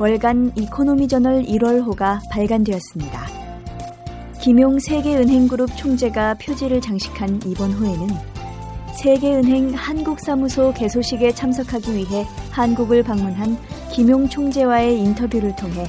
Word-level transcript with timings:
월간 0.00 0.52
이코노미 0.56 1.08
저널 1.08 1.42
1월호가 1.42 2.20
발간되었습니다. 2.30 3.26
김용 4.40 4.78
세계은행그룹 4.78 5.76
총재가 5.76 6.36
표지를 6.40 6.80
장식한 6.80 7.42
이번 7.44 7.72
호에는 7.72 8.08
세계은행 8.98 9.74
한국사무소 9.74 10.72
개소식에 10.72 11.34
참석하기 11.34 11.94
위해 11.94 12.26
한국을 12.50 13.02
방문한 13.02 13.58
김용 13.92 14.26
총재와의 14.26 14.98
인터뷰를 15.00 15.54
통해 15.54 15.86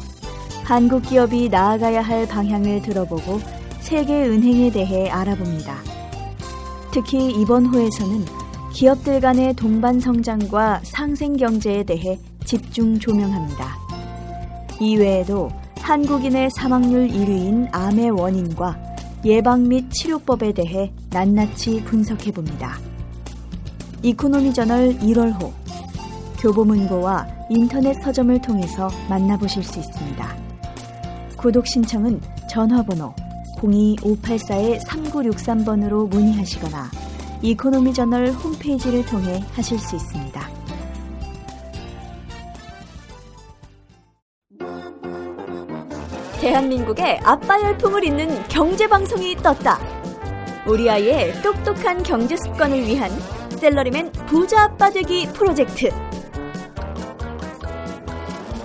한국 0.66 1.04
기업이 1.04 1.48
나아가야 1.48 2.02
할 2.02 2.28
방향을 2.28 2.82
들어보고 2.82 3.40
세계은행에 3.80 4.72
대해 4.72 5.10
알아봅니다. 5.10 5.78
특히 6.92 7.32
이번 7.32 7.66
호에서는 7.68 8.26
기업들 8.74 9.22
간의 9.22 9.54
동반 9.54 10.02
성장과 10.02 10.82
상생 10.84 11.38
경제에 11.38 11.84
대해 11.84 12.20
집중 12.44 13.00
조명합니다. 13.00 13.81
이외에도 14.82 15.50
한국인의 15.80 16.50
사망률 16.58 17.08
1위인 17.10 17.70
암의 17.72 18.10
원인과 18.12 18.78
예방 19.24 19.68
및 19.68 19.86
치료법에 19.92 20.54
대해 20.54 20.92
낱낱이 21.12 21.84
분석해 21.86 22.32
봅니다. 22.32 22.80
이코노미 24.02 24.52
저널 24.52 24.98
1월호 24.98 25.52
교보문고와 26.40 27.28
인터넷 27.52 27.94
서점을 28.02 28.42
통해서 28.42 28.90
만나보실 29.08 29.64
수 29.64 29.78
있습니다. 29.78 30.36
구독 31.38 31.68
신청은 31.68 32.20
전화번호 32.50 33.14
02-584-3963번으로 33.58 36.10
문의하시거나 36.10 36.90
이코노미 37.44 37.94
저널 37.94 38.32
홈페이지를 38.32 39.06
통해 39.06 39.44
하실 39.52 39.78
수 39.78 39.96
있습니다. 39.96 40.61
대한민국의 46.42 47.20
아빠 47.24 47.62
열풍을 47.62 48.04
잇는 48.04 48.48
경제 48.48 48.88
방송이 48.88 49.36
떴다. 49.36 49.78
우리 50.68 50.90
아이의 50.90 51.40
똑똑한 51.44 52.02
경제 52.02 52.36
습관을 52.36 52.80
위한 52.80 53.12
셀러리맨 53.60 54.12
부자 54.26 54.64
아빠 54.64 54.90
되기 54.90 55.28
프로젝트. 55.28 55.90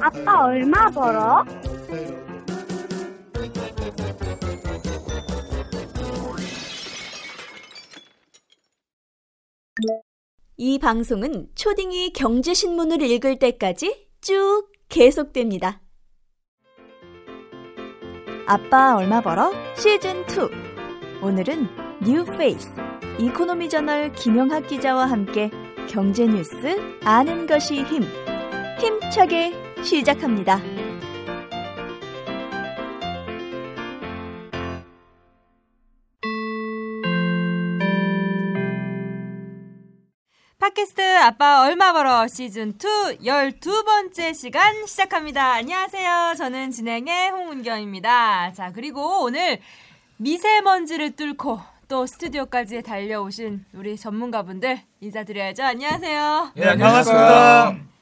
아빠 0.00 0.46
얼마 0.46 0.88
벌어? 0.90 1.44
이 10.56 10.78
방송은 10.78 11.50
초딩이 11.54 12.14
경제신문을 12.14 13.02
읽을 13.02 13.38
때까지 13.38 14.08
쭉 14.22 14.72
계속됩니다. 14.88 15.82
아빠 18.46 18.94
얼마 18.96 19.20
벌어? 19.20 19.52
시즌 19.74 20.20
2 20.28 21.20
오늘은 21.20 21.68
뉴 22.00 22.24
페이스 22.24 22.70
이코노미 23.18 23.68
저널 23.68 24.12
김영학 24.12 24.68
기자와 24.68 25.06
함께 25.10 25.50
경제 25.88 26.26
뉴스 26.26 26.54
아는 27.04 27.46
것이 27.48 27.82
힘 27.82 28.04
힘차게 28.78 29.52
시작합니다. 29.82 30.60
팟캐스트 40.66 41.18
아빠 41.18 41.62
얼마 41.62 41.92
벌어 41.92 42.26
시즌 42.26 42.70
2 42.70 43.18
12번째 43.24 44.34
시간 44.34 44.84
시작합니다. 44.84 45.52
안녕하세요. 45.52 46.34
저는 46.36 46.72
진행의 46.72 47.30
홍은경입니다. 47.30 48.52
자, 48.52 48.72
그리고 48.72 49.22
오늘 49.22 49.60
미세먼지를 50.16 51.14
뚫고 51.14 51.60
또 51.86 52.06
스튜디오까지 52.06 52.82
달려오신 52.82 53.64
우리 53.74 53.96
전문가분들 53.96 54.80
인사드려야죠. 55.00 55.62
안녕하세요. 55.62 56.52
예, 56.56 56.64
반갑습니다. 56.64 57.95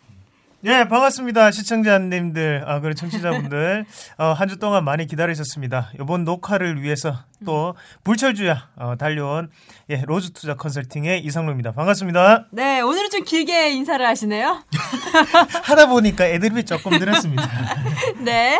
예, 0.66 0.88
반갑습니다. 0.88 1.50
시청자님들, 1.50 2.64
아, 2.66 2.80
그리고 2.80 2.94
청취자분들. 2.94 3.84
어, 4.16 4.32
한 4.32 4.48
주 4.48 4.58
동안 4.58 4.82
많이 4.84 5.06
기다리셨습니다. 5.06 5.90
이번 6.00 6.24
녹화를 6.24 6.80
위해서 6.80 7.18
또 7.44 7.74
불철주야 8.02 8.68
어, 8.76 8.94
달려온 8.96 9.50
예, 9.90 10.02
로즈 10.06 10.32
투자 10.32 10.54
컨설팅의 10.54 11.22
이상로입니다. 11.24 11.72
반갑습니다. 11.72 12.46
네, 12.50 12.80
오늘은 12.80 13.10
좀 13.10 13.24
길게 13.24 13.72
인사를 13.72 14.06
하시네요. 14.06 14.62
하다 15.64 15.86
보니까 15.88 16.26
애드립이 16.26 16.64
조금 16.64 16.98
늘었습니다. 16.98 17.46
네. 18.24 18.58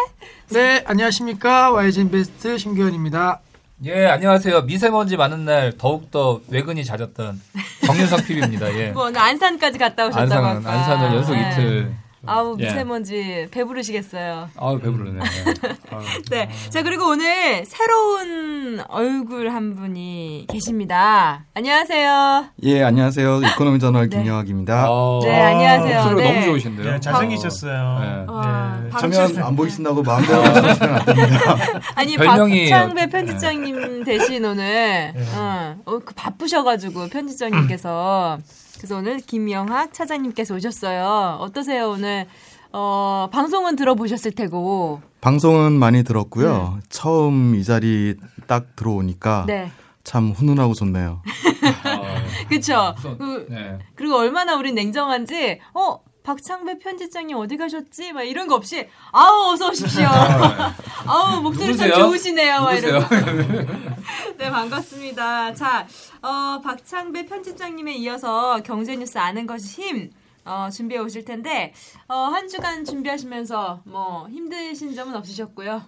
네, 0.51 0.85
안녕하십니까. 0.87 1.71
YG 1.73 2.11
베스트 2.11 2.59
심규현입니다. 2.59 3.41
예, 3.85 4.07
안녕하세요. 4.07 4.63
미세먼지 4.63 5.17
많은 5.17 5.45
날 5.45 5.73
더욱더 5.77 6.41
외근이 6.49 6.85
잦았던 6.85 7.41
정윤석 7.87 8.25
PB입니다. 8.27 8.75
예. 8.79 8.91
뭐 8.93 9.07
오늘 9.07 9.21
안산까지 9.21 9.79
갔다 9.79 10.07
오셨다고 10.07 10.47
안산. 10.47 10.73
안산을 10.73 11.17
연속 11.17 11.35
네. 11.35 11.51
이틀. 11.53 11.95
아우 12.27 12.57
예. 12.61 12.65
미세먼지 12.67 13.49
배부르시겠어요. 13.51 14.49
아우, 14.57 14.79
배부르네. 14.79 15.21
네. 16.31 16.49
자, 16.71 16.83
그리고 16.83 17.09
오늘 17.09 17.65
새로운 17.67 18.81
얼굴 18.89 19.51
한 19.51 19.75
분이 19.77 20.47
계십니다. 20.51 21.45
안녕하세요. 21.55 22.47
예, 22.63 22.83
안녕하세요. 22.83 23.41
이코노미 23.43 23.79
저널 23.79 24.09
네. 24.09 24.19
김영학입니다. 24.19 24.89
네, 25.23 25.41
안녕하세요. 25.41 25.97
목소리가 26.03 26.23
네. 26.23 26.35
너무 26.35 26.47
좋으신데요. 26.47 26.95
예, 26.95 27.01
잘생기셨어요. 27.01 27.99
네. 28.01 28.33
와, 28.33 28.81
네. 28.83 28.89
화면 28.91 29.39
안 29.43 29.57
보이신다고 29.57 30.03
마음대로 30.03 30.43
하시면 30.43 30.95
안 30.95 31.05
됩니다. 31.05 31.57
아니, 31.95 32.17
별명이- 32.17 32.71
박창배 32.71 33.07
편집장님 33.11 34.05
대신 34.05 34.45
오늘, 34.45 35.13
어, 35.37 35.77
어, 35.85 35.99
그 36.05 36.15
바쁘셔가지고, 36.15 37.09
편집장님께서. 37.09 38.39
그래서 38.85 38.99
오늘 38.99 39.17
김영학 39.17 39.95
차장님께서 39.95 40.55
오셨어요. 40.57 41.39
어떠세요, 41.41 41.89
오늘? 41.89 42.27
어, 42.71 43.31
방송은 43.33 43.77
들어보셨을 43.77 44.33
테고. 44.33 45.01
방송은 45.23 45.73
많이 45.73 46.05
들었고요. 46.05 46.81
처음 46.91 47.55
이 47.55 47.65
자리 47.65 48.15
딱 48.47 48.77
들어오니까 48.77 49.45
네. 49.47 49.71
참 50.03 50.33
훈훈하고 50.33 50.75
좋네요. 50.75 51.23
그쵸. 52.51 52.95
우선, 52.99 53.17
그, 53.17 53.47
네. 53.49 53.79
그 53.95 54.03
리고 54.03 54.17
얼마나 54.17 54.55
우리 54.55 54.75
냉정한지, 54.75 55.61
어, 55.73 56.01
박창배 56.35 56.79
편집장님 56.79 57.37
어디 57.37 57.59
가셨지? 57.59 58.15
막 58.15 58.23
이런 58.23 58.49
거 58.49 58.55
없이, 58.55 58.89
아우, 59.13 59.53
어서 59.53 59.69
오십시오. 59.69 60.07
아우, 61.07 61.43
목소리 61.43 61.77
참 61.77 61.89
누구세요? 61.89 61.95
좋으시네요. 62.07 62.61
막 62.63 62.75
누구세요? 62.75 62.97
이러고. 62.97 63.73
네, 64.39 64.51
반갑습니다. 64.51 65.53
자, 65.53 65.87
어, 66.23 66.63
박창배 66.63 67.27
편집장님에 67.27 67.95
이어서 67.97 68.59
경제뉴스 68.63 69.19
아는 69.19 69.47
것이 69.47 69.83
힘, 69.83 70.11
어, 70.47 70.71
준비해 70.73 70.99
오실 70.99 71.27
텐데, 71.27 71.75
어, 72.09 72.15
한 72.15 72.49
주간 72.49 72.87
준비하시면서 72.87 73.83
뭐 73.85 74.27
힘드신 74.31 74.95
점은 74.95 75.15
없으셨고요. 75.17 75.83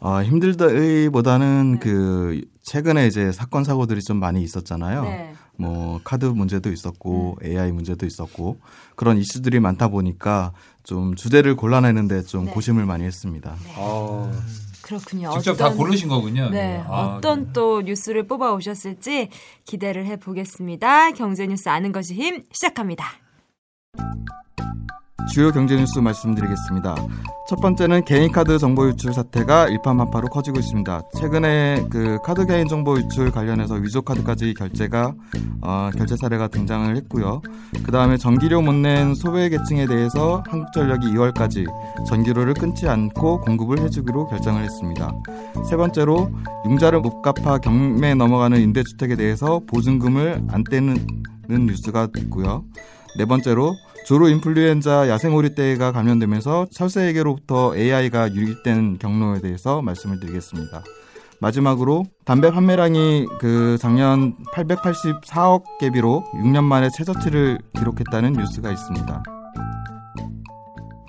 아, 0.00 0.22
힘들다기보다는 0.22 1.78
그 1.80 2.40
최근에 2.62 3.06
이제 3.06 3.32
사건 3.32 3.64
사고들이 3.64 4.00
좀 4.02 4.18
많이 4.18 4.42
있었잖아요. 4.42 5.02
네. 5.02 5.34
뭐 5.56 6.00
카드 6.04 6.26
문제도 6.26 6.70
있었고 6.72 7.38
AI 7.44 7.72
문제도 7.72 8.04
있었고 8.06 8.58
그런 8.96 9.18
이슈들이 9.18 9.60
많다 9.60 9.88
보니까 9.88 10.52
좀 10.82 11.14
주제를 11.14 11.56
골라내는데 11.56 12.22
좀 12.22 12.46
네. 12.46 12.50
고심을 12.50 12.84
많이 12.86 13.04
했습니다. 13.04 13.54
어, 13.76 14.30
그렇군요. 14.82 15.30
직접 15.34 15.54
다 15.56 15.66
어떤- 15.66 15.78
고르신 15.78 16.08
거군요. 16.08 16.50
네, 16.50 16.82
아, 16.86 17.16
어떤 17.16 17.52
또 17.52 17.82
뉴스를 17.82 18.26
뽑아 18.26 18.52
오셨을지 18.52 19.28
기대를 19.64 20.06
해 20.06 20.16
보겠습니다. 20.16 21.12
경제 21.12 21.46
뉴스 21.46 21.68
아는 21.68 21.92
것이 21.92 22.14
힘 22.14 22.42
시작합니다. 22.52 23.04
주요 25.32 25.50
경제 25.50 25.76
뉴스 25.76 25.98
말씀드리겠습니다. 25.98 26.94
첫 27.48 27.56
번째는 27.60 28.04
개인 28.04 28.30
카드 28.30 28.58
정보 28.58 28.86
유출 28.88 29.12
사태가 29.12 29.68
일파만파로 29.68 30.28
커지고 30.28 30.60
있습니다. 30.60 31.02
최근에 31.18 31.86
그 31.90 32.18
카드 32.22 32.46
개인 32.46 32.68
정보 32.68 32.96
유출 32.96 33.30
관련해서 33.30 33.74
위조 33.74 34.02
카드까지 34.02 34.54
결제가 34.54 35.14
어, 35.62 35.90
결제 35.96 36.16
사례가 36.16 36.48
등장을 36.48 36.94
했고요. 36.96 37.42
그 37.84 37.90
다음에 37.90 38.16
전기료 38.16 38.60
못 38.62 38.74
낸 38.74 39.14
소외 39.14 39.48
계층에 39.48 39.86
대해서 39.86 40.42
한국전력이 40.48 41.06
2월까지 41.12 41.64
전기료를 42.06 42.54
끊지 42.54 42.88
않고 42.88 43.40
공급을 43.40 43.78
해주기로 43.80 44.26
결정을 44.26 44.62
했습니다. 44.62 45.12
세 45.68 45.76
번째로 45.76 46.30
융자를 46.66 47.00
못 47.00 47.22
갚아 47.22 47.58
경매에 47.58 48.14
넘어가는 48.14 48.60
임대주택에 48.60 49.16
대해서 49.16 49.60
보증금을 49.66 50.42
안 50.50 50.64
떼는 50.64 51.06
뉴스가 51.48 52.08
있고요. 52.18 52.64
네 53.16 53.24
번째로 53.26 53.74
조로 54.04 54.28
인플루엔자 54.28 55.08
야생오리떼가 55.08 55.92
감염되면서 55.92 56.66
설세에게로부터 56.70 57.74
AI가 57.74 58.34
유입된 58.34 58.98
경로에 58.98 59.40
대해서 59.40 59.80
말씀을 59.80 60.20
드리겠습니다. 60.20 60.82
마지막으로 61.40 62.04
담배 62.24 62.50
판매량이 62.50 63.26
그 63.40 63.78
작년 63.80 64.36
884억 64.52 65.78
개비로 65.78 66.24
6년 66.34 66.64
만에 66.64 66.88
최저치를 66.90 67.58
기록했다는 67.78 68.34
뉴스가 68.34 68.70
있습니다. 68.70 69.22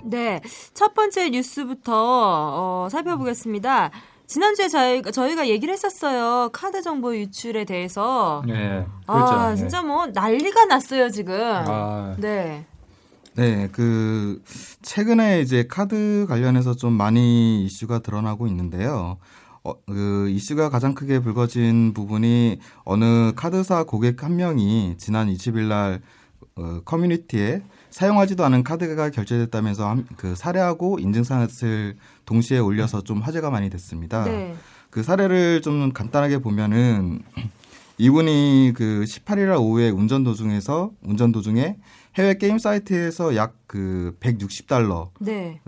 네, 0.06 0.40
첫 0.72 0.94
번째 0.94 1.30
뉴스부터 1.30 1.92
어, 1.94 2.88
살펴보겠습니다. 2.90 3.90
지난주에 4.26 4.68
저희가, 4.68 5.10
저희가 5.10 5.48
얘기를 5.48 5.72
했었어요. 5.72 6.48
카드 6.52 6.82
정보 6.82 7.14
유출에 7.14 7.64
대해서. 7.64 8.42
네, 8.46 8.86
그렇죠. 9.06 9.32
아, 9.32 9.50
네. 9.50 9.56
진짜 9.56 9.82
뭐 9.82 10.06
난리가 10.06 10.64
났어요, 10.64 11.10
지금. 11.10 11.38
아. 11.40 12.16
네. 12.18 12.64
네, 13.36 13.68
그 13.70 14.42
최근에 14.80 15.42
이제 15.42 15.66
카드 15.68 16.24
관련해서 16.26 16.74
좀 16.74 16.94
많이 16.94 17.66
이슈가 17.66 17.98
드러나고 17.98 18.46
있는데요. 18.46 19.18
어, 19.62 19.74
그 19.84 20.30
이슈가 20.30 20.70
가장 20.70 20.94
크게 20.94 21.18
불거진 21.18 21.92
부분이 21.92 22.58
어느 22.84 23.32
카드사 23.36 23.84
고객 23.84 24.24
한 24.24 24.36
명이 24.36 24.94
지난 24.96 25.28
20일 25.28 25.68
날 25.68 26.00
어, 26.54 26.80
커뮤니티에 26.86 27.60
사용하지도 27.90 28.42
않은 28.42 28.64
카드가 28.64 29.10
결제됐다면서 29.10 29.86
한, 29.86 30.06
그 30.16 30.34
사례하고 30.34 30.98
인증샷을 30.98 31.96
동시에 32.24 32.58
올려서 32.58 33.02
좀 33.02 33.20
화제가 33.20 33.50
많이 33.50 33.68
됐습니다. 33.68 34.24
네. 34.24 34.54
그 34.88 35.02
사례를 35.02 35.60
좀 35.60 35.92
간단하게 35.92 36.38
보면은 36.38 37.20
이분이 37.98 38.72
그 38.74 39.04
18일 39.06 39.58
오후에 39.60 39.90
운전 39.90 40.24
도중에서 40.24 40.92
운전 41.02 41.32
도중에 41.32 41.76
해외 42.18 42.34
게임 42.34 42.58
사이트에서 42.58 43.36
약 43.36 43.54
그 43.66 44.16
160달러, 44.20 45.10
네. 45.20 45.60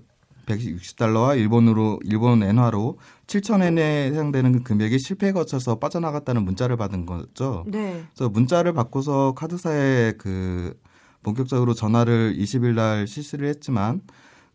160달러와 0.47 1.37
일본으로 1.37 1.99
일본 2.05 2.45
엔화로 2.45 2.97
7,000엔에 3.27 3.79
해당되는 4.13 4.53
그 4.53 4.63
금액이 4.63 5.01
실패에 5.01 5.33
거쳐서 5.33 5.81
빠져나갔다는 5.81 6.45
문자를 6.45 6.77
받은 6.77 7.05
거죠. 7.07 7.65
네. 7.67 8.05
그래서 8.15 8.31
문자를 8.31 8.73
받고서 8.73 9.35
카드사에 9.35 10.13
그 10.17 10.81
본격적으로 11.25 11.75
전화를 11.75 12.37
20일 12.39 12.75
날 12.75 13.09
실시를 13.09 13.49
했지만 13.49 14.01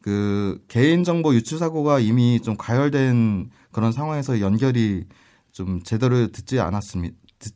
그 0.02 0.64
개인정보 0.70 1.36
유출 1.36 1.58
사고가 1.60 2.00
이미 2.00 2.40
좀 2.40 2.56
가열된 2.56 3.50
그런 3.74 3.92
상황에서 3.92 4.40
연결이 4.40 5.04
좀 5.52 5.84
제대로 5.84 6.28
듣지 6.32 6.62
않았습니다. 6.62 7.14
듣- 7.40 7.54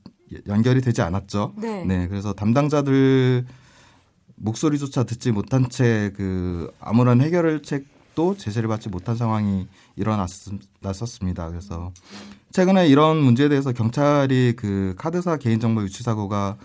연결이 0.47 0.81
되지 0.81 1.01
않았죠. 1.01 1.53
네. 1.57 2.07
그래서 2.09 2.33
담당자들 2.33 3.45
목소리조차 4.37 5.03
듣지 5.03 5.31
못한 5.31 5.69
채 5.69 6.11
그 6.15 6.71
아무런 6.79 7.21
해결책도 7.21 8.37
제시를 8.37 8.67
받지 8.67 8.89
못한 8.89 9.15
상황이 9.15 9.67
일어났었습니다. 9.95 11.49
그래서 11.49 11.91
최근에 12.51 12.87
이런 12.87 13.17
문제에 13.17 13.49
대해서 13.49 13.71
경찰이 13.71 14.53
그 14.55 14.95
카드사 14.97 15.37
개인정보 15.37 15.83
유출 15.83 16.03
사고가 16.03 16.57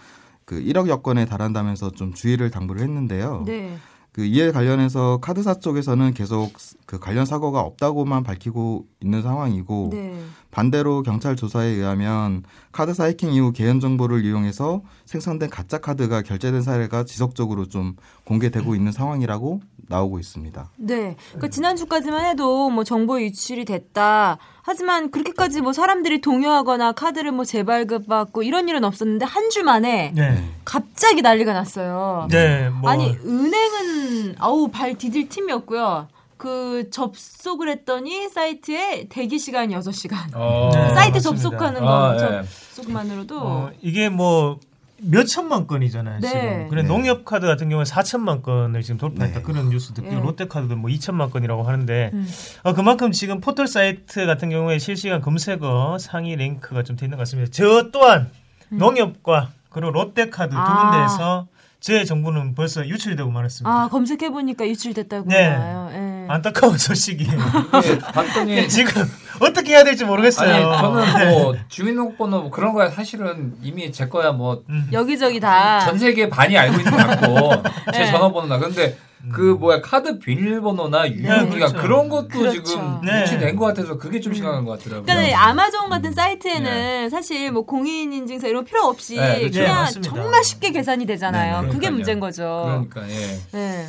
그 0.45 0.63
1억여 0.63 1.03
건에 1.03 1.25
달한다면서 1.25 1.91
좀 1.93 2.15
주의를 2.15 2.51
당부를 2.51 2.83
했는데요. 2.83 3.43
네. 3.47 3.77
그 4.13 4.27
이에 4.27 4.53
관련해서 4.53 5.19
카드사 5.23 5.55
쪽에서는 5.55 6.13
계속 6.13 6.53
그 6.85 6.99
관련 6.99 7.25
사고가 7.25 7.61
없다고만 7.61 8.25
밝히고 8.25 8.85
있는 9.01 9.23
상황이고 9.23 9.89
네. 9.91 10.15
반대로 10.51 11.03
경찰 11.03 11.35
조사에 11.35 11.69
의하면 11.69 12.43
카드사 12.73 13.05
해킹 13.05 13.33
이후 13.33 13.53
개인 13.53 13.81
정보를 13.81 14.23
이용해서 14.27 14.83
생성된 15.07 15.49
가짜 15.49 15.79
카드가 15.79 16.21
결제된 16.21 16.61
사례가 16.61 17.05
지속적으로 17.05 17.67
좀 17.69 17.97
공개되고 18.25 18.75
있는 18.75 18.93
상황이라고 18.93 19.63
나오고 19.93 20.19
있습니다. 20.19 20.71
네. 20.77 21.17
그러니까 21.29 21.49
지난주까지만 21.49 22.25
해도 22.27 22.71
뭐 22.71 22.83
정보 22.83 23.21
유출이 23.21 23.65
됐다. 23.67 24.39
하지만 24.63 25.11
그렇게까지 25.11 25.61
뭐 25.61 25.73
사람들이 25.73 26.21
동요하거나 26.21 26.93
카드를 26.93 27.31
뭐 27.33 27.45
재발급받고 27.45 28.43
이런 28.43 28.69
일은 28.69 28.85
없었는데 28.85 29.25
한 29.27 29.51
주 29.53 29.63
만에 29.65 30.13
네. 30.15 30.43
갑자기 30.65 31.21
난리가 31.21 31.53
났어요. 31.53 32.27
네, 32.31 32.71
뭐 32.71 32.89
아니 32.91 33.11
은행은 33.25 34.37
아우 34.39 34.69
발 34.69 34.97
디딜 34.97 35.29
틈이 35.29 35.53
없고요. 35.53 36.09
그 36.39 36.89
접속을 36.91 37.69
했더니 37.69 38.29
사이트에 38.31 39.07
대기 39.11 39.39
시간 39.39 39.69
6시간. 39.71 40.17
어. 40.35 40.71
네, 40.73 40.89
사이트 40.95 41.17
맞습니다. 41.19 41.21
접속하는 41.21 41.81
거 41.83 41.87
아, 41.89 42.15
예. 42.15 42.43
접속만으로도 42.75 43.39
어, 43.41 43.71
이게 43.83 44.09
뭐 44.09 44.59
몇 45.05 45.25
천만 45.25 45.67
건이잖아요. 45.67 46.21
네. 46.21 46.29
지금. 46.29 46.69
그래 46.69 46.83
네. 46.83 46.89
농협 46.89 47.25
카드 47.25 47.47
같은 47.47 47.69
경우에 47.69 47.85
4천만 47.85 48.43
건을 48.43 48.83
지금 48.83 48.99
돌파했다 48.99 49.41
네. 49.41 49.45
그런 49.45 49.69
뉴스 49.69 49.93
듣고 49.95 50.09
네. 50.09 50.21
롯데 50.21 50.47
카드도 50.47 50.77
뭐 50.77 50.91
2천만 50.91 51.31
건이라고 51.31 51.63
하는데 51.65 52.11
음. 52.13 52.29
어, 52.63 52.73
그만큼 52.73 53.11
지금 53.13 53.41
포털 53.41 53.67
사이트 53.67 54.27
같은 54.27 54.49
경우에 54.51 54.79
실시간 54.79 55.21
검색어 55.21 55.99
상위 55.99 56.37
랭크가 56.37 56.83
좀 56.85 56.97
돼 56.97 57.07
있는 57.07 57.17
것 57.19 57.23
같습니다. 57.23 57.51
저 57.53 57.91
또한 57.91 58.31
농협과 58.71 59.51
그리고 59.71 59.91
롯데 59.91 60.31
카드 60.31 60.51
두 60.51 60.57
음. 60.57 60.61
아. 60.63 60.91
군데에서 60.91 61.47
제 61.81 62.05
정보는 62.05 62.55
벌써 62.55 62.87
유출이 62.87 63.17
되고 63.17 63.29
말았습니다. 63.31 63.69
아 63.71 63.89
검색해 63.89 64.31
보니까 64.31 64.67
유출됐다고 64.69 65.29
네. 65.29 65.51
나와요. 65.51 65.91
예. 65.93 66.12
안타까운 66.33 66.79
소식이에요. 66.79 67.39
예, 67.85 67.99
봤더니 67.99 68.67
지금 68.71 69.05
어떻게 69.41 69.73
해야 69.73 69.85
될지 69.85 70.05
모르겠어요. 70.05 70.55
아니 70.55 70.65
저는 70.65 71.19
네. 71.19 71.31
뭐 71.31 71.55
주민등록번호 71.69 72.41
뭐 72.43 72.51
그런 72.51 72.73
거야 72.73 72.91
사실은 72.91 73.55
이미 73.63 73.93
제 73.93 74.09
거야 74.09 74.33
뭐전 74.33 74.65
음. 74.71 74.89
여기저기 74.93 75.41
다 75.41 75.81
세계 75.97 76.29
반이 76.31 76.57
알고 76.57 76.79
있는 76.79 76.91
것 76.91 76.97
같고 76.97 77.63
제 77.93 78.01
네. 78.01 78.11
전화번호나 78.11 78.59
근데 78.59 78.97
그 79.31 79.41
뭐야 79.41 79.83
카드 79.83 80.19
비밀번호나 80.19 81.09
유효기간 81.11 81.51
그렇죠. 81.51 81.77
그런 81.77 82.09
것도 82.09 82.29
그렇죠. 82.29 82.63
지금 82.63 83.01
네. 83.05 83.23
유치된 83.23 83.55
것 83.57 83.67
같아서 83.67 83.99
그게 83.99 84.19
좀 84.19 84.33
심각한 84.33 84.65
것 84.65 84.79
같더라고요. 84.79 85.05
그러니까 85.05 85.49
아마존 85.49 85.91
같은 85.91 86.13
사이트에는 86.13 87.11
사실 87.11 87.53
뭐 87.53 87.65
공인 87.65 88.13
인증서 88.13 88.49
이런 88.49 88.65
거 88.65 88.69
필요 88.69 88.85
없이 88.85 89.17
네, 89.17 89.41
그렇죠. 89.41 89.61
그냥 89.61 89.85
네. 89.95 90.01
정말 90.01 90.43
쉽게 90.43 90.71
계산이 90.71 91.07
되잖아요. 91.07 91.63
네, 91.63 91.69
그게. 91.69 91.91
문제인 91.91 92.21
거죠. 92.21 92.87
그러니까 92.91 93.09
예. 93.11 93.39
네. 93.53 93.87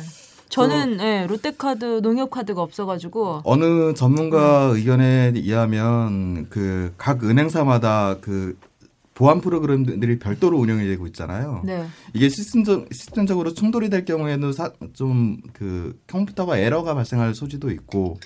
저는 0.54 1.00
예, 1.00 1.26
롯데카드, 1.28 2.00
농협카드가 2.02 2.62
없어가지고 2.62 3.42
어느 3.44 3.92
전문가 3.94 4.70
의견에 4.74 5.32
의하면 5.34 6.48
그 6.48 6.92
각 6.96 7.24
은행사마다 7.24 8.18
그 8.20 8.56
보안 9.14 9.40
프로그램들이 9.40 10.18
별도로 10.18 10.58
운영이 10.58 10.84
되고 10.86 11.06
있잖아요. 11.08 11.62
네. 11.64 11.86
이게 12.14 12.28
시스템적, 12.28 12.88
시스템적으로 12.92 13.54
충돌이 13.54 13.88
될 13.90 14.04
경우에는 14.04 14.52
좀 14.92 15.38
그 15.52 15.98
컴퓨터가 16.08 16.58
에러가 16.58 16.94
발생할 16.94 17.34
소지도 17.34 17.70
있고 17.70 18.18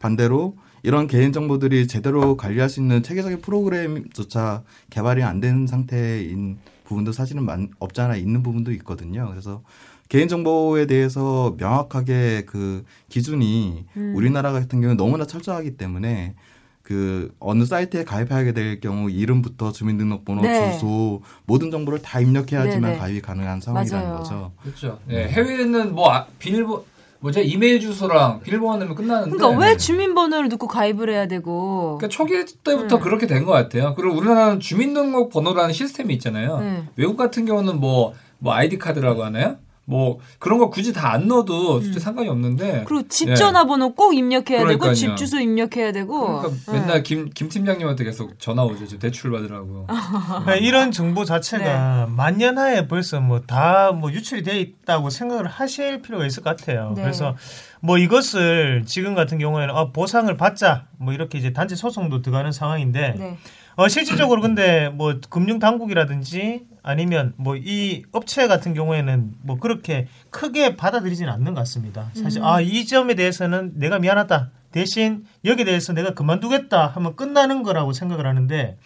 반대로 0.00 0.56
이런 0.82 1.08
개인 1.08 1.32
정보들이 1.32 1.88
제대로 1.88 2.36
관리할 2.36 2.68
수 2.68 2.80
있는 2.80 3.02
체계적인 3.02 3.40
프로그램조차 3.40 4.62
개발이 4.90 5.22
안 5.24 5.40
된 5.40 5.66
상태인 5.66 6.58
부분도 6.84 7.10
사실은 7.10 7.44
많, 7.44 7.68
없지 7.80 8.00
않아 8.00 8.14
있는 8.16 8.42
부분도 8.44 8.70
있거든요. 8.72 9.26
그래서 9.28 9.62
개인 10.08 10.28
정보에 10.28 10.86
대해서 10.86 11.54
명확하게 11.58 12.44
그 12.46 12.84
기준이 13.08 13.84
음. 13.96 14.12
우리나라 14.16 14.52
같은 14.52 14.80
경우는 14.80 14.96
너무나 14.96 15.26
철저하기 15.26 15.76
때문에 15.76 16.34
그 16.82 17.34
어느 17.40 17.64
사이트에 17.64 18.04
가입하게 18.04 18.52
될 18.52 18.78
경우 18.80 19.10
이름부터 19.10 19.72
주민등록번호, 19.72 20.42
네. 20.42 20.72
주소 20.74 21.22
모든 21.44 21.72
정보를 21.72 22.00
다 22.00 22.20
입력해야지만 22.20 22.80
네네. 22.92 22.98
가입이 22.98 23.20
가능한 23.22 23.60
상황이라는 23.60 24.06
맞아요. 24.08 24.18
거죠. 24.22 24.52
그렇죠. 24.62 24.98
예, 25.10 25.26
해외는 25.26 25.94
뭐 25.96 26.12
아, 26.12 26.26
비밀번 26.38 26.82
뭐죠 27.18 27.40
이메일 27.40 27.80
주소랑 27.80 28.40
비밀번호 28.42 28.76
넣으면 28.76 28.94
끝나는데. 28.94 29.36
그러니까 29.36 29.58
왜 29.66 29.76
주민번호를 29.76 30.48
넣고 30.50 30.68
가입을 30.68 31.10
해야 31.10 31.26
되고? 31.26 31.96
그러니까 31.98 32.06
초기 32.16 32.44
때부터 32.62 32.98
네. 32.98 33.02
그렇게 33.02 33.26
된 33.26 33.44
것 33.44 33.50
같아요. 33.50 33.94
그리고 33.96 34.14
우리나라는 34.16 34.60
주민등록 34.60 35.30
번호라는 35.30 35.72
시스템이 35.72 36.14
있잖아요. 36.14 36.60
네. 36.60 36.84
외국 36.94 37.16
같은 37.16 37.46
경우는 37.46 37.80
뭐, 37.80 38.14
뭐 38.38 38.52
아이디 38.52 38.78
카드라고 38.78 39.24
하나요? 39.24 39.56
뭐 39.88 40.18
그런 40.38 40.58
거 40.58 40.68
굳이 40.68 40.92
다 40.92 41.06
안 41.16 41.28
넣어도 41.28 41.74
솔직히 41.80 42.00
상관이 42.00 42.28
없는데. 42.28 42.80
음. 42.80 42.84
그리고 42.84 43.08
집 43.08 43.28
예. 43.28 43.34
전화번호 43.36 43.94
꼭 43.94 44.12
입력해야 44.14 44.58
되고 44.66 44.78
그러니까요. 44.80 44.94
집 44.94 45.16
주소 45.16 45.38
입력해야 45.38 45.92
되고. 45.92 46.40
그러니까 46.42 46.72
예. 46.74 46.78
맨날 46.78 47.02
김, 47.04 47.30
김 47.30 47.48
팀장님한테 47.48 48.04
계속 48.04 48.38
전화 48.40 48.64
오죠. 48.64 48.86
지금 48.86 48.98
대출 48.98 49.30
받으라고. 49.30 49.86
네, 50.46 50.58
이런 50.58 50.90
정보 50.90 51.24
자체가 51.24 52.06
네. 52.08 52.12
만년하에 52.14 52.88
벌써 52.88 53.20
뭐 53.20 53.40
다뭐 53.40 54.10
유출이 54.12 54.42
돼 54.42 54.58
있다고 54.58 55.10
생각을 55.10 55.46
하실 55.46 56.02
필요가 56.02 56.26
있을 56.26 56.42
것 56.42 56.56
같아요. 56.56 56.92
네. 56.96 57.02
그래서 57.02 57.36
뭐 57.80 57.96
이것을 57.98 58.82
지금 58.84 59.14
같은 59.14 59.38
경우에는 59.38 59.72
어, 59.74 59.92
보상을 59.92 60.36
받자 60.36 60.86
뭐 60.98 61.12
이렇게 61.12 61.38
이제 61.38 61.52
단체 61.52 61.76
소송도 61.76 62.20
들어가는 62.20 62.50
상황인데 62.50 63.14
네. 63.16 63.38
어, 63.76 63.88
실질적으로 63.88 64.40
근데 64.40 64.88
뭐 64.88 65.20
금융 65.28 65.58
당국이라든지 65.58 66.64
아니면 66.82 67.34
뭐 67.36 67.56
이 67.56 68.04
업체 68.12 68.46
같은 68.46 68.74
경우에는 68.74 69.32
뭐 69.42 69.58
그렇게 69.58 70.06
크게 70.30 70.76
받아들이지는 70.76 71.30
않는 71.32 71.54
것 71.54 71.60
같습니다. 71.60 72.10
사실 72.14 72.40
음. 72.40 72.46
아이 72.46 72.86
점에 72.86 73.14
대해서는 73.14 73.72
내가 73.76 73.98
미안하다. 73.98 74.50
대신 74.72 75.24
여기에 75.44 75.64
대해서 75.64 75.92
내가 75.92 76.10
그만두겠다 76.14 76.86
하면 76.88 77.16
끝나는 77.16 77.62
거라고 77.62 77.92
생각을 77.92 78.26
하는데 78.26 78.76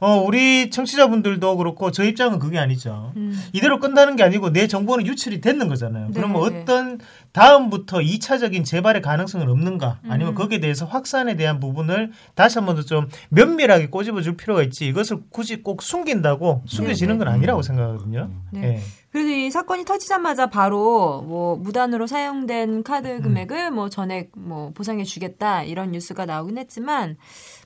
어 0.00 0.16
우리 0.24 0.70
청취자분들도 0.70 1.56
그렇고 1.56 1.90
저 1.90 2.04
입장은 2.04 2.38
그게 2.38 2.58
아니죠. 2.58 3.12
음. 3.16 3.36
이대로 3.52 3.80
끝나는 3.80 4.16
게 4.16 4.22
아니고 4.22 4.50
내 4.52 4.66
정보는 4.68 5.06
유출이 5.06 5.40
됐는 5.40 5.68
거잖아요. 5.68 6.06
네, 6.08 6.12
그러면 6.14 6.50
네. 6.52 6.60
어떤 6.60 6.98
다음부터 7.32 7.98
2차적인 7.98 8.64
재발의 8.64 9.02
가능성은 9.02 9.48
없는가? 9.48 10.00
아니면 10.08 10.32
음. 10.32 10.34
거기에 10.34 10.60
대해서 10.60 10.84
확산에 10.86 11.36
대한 11.36 11.60
부분을 11.60 12.12
다시 12.34 12.58
한 12.58 12.66
번 12.66 12.76
더 12.76 12.82
좀 12.82 13.08
면밀하게 13.30 13.88
꼬집어 13.90 14.22
줄 14.22 14.36
필요가 14.36 14.62
있지. 14.62 14.86
이것을 14.86 15.18
굳이 15.30 15.62
꼭 15.62 15.82
숨긴다고 15.82 16.62
숨겨지는 16.66 17.18
건 17.18 17.28
아니라고 17.28 17.62
생각하거든요. 17.62 18.30
네. 18.52 18.62
예. 18.76 18.80
그래서 19.10 19.30
이 19.30 19.50
사건이 19.50 19.84
터지자마자 19.86 20.46
바로 20.48 21.22
뭐 21.22 21.56
무단으로 21.56 22.06
사용된 22.06 22.82
카드 22.82 23.20
금액을 23.22 23.70
뭐 23.70 23.88
전액 23.88 24.32
뭐 24.36 24.70
보상해 24.74 25.02
주겠다 25.04 25.62
이런 25.62 25.92
뉴스가 25.92 26.26
나오긴 26.26 26.58
했지만 26.58 27.16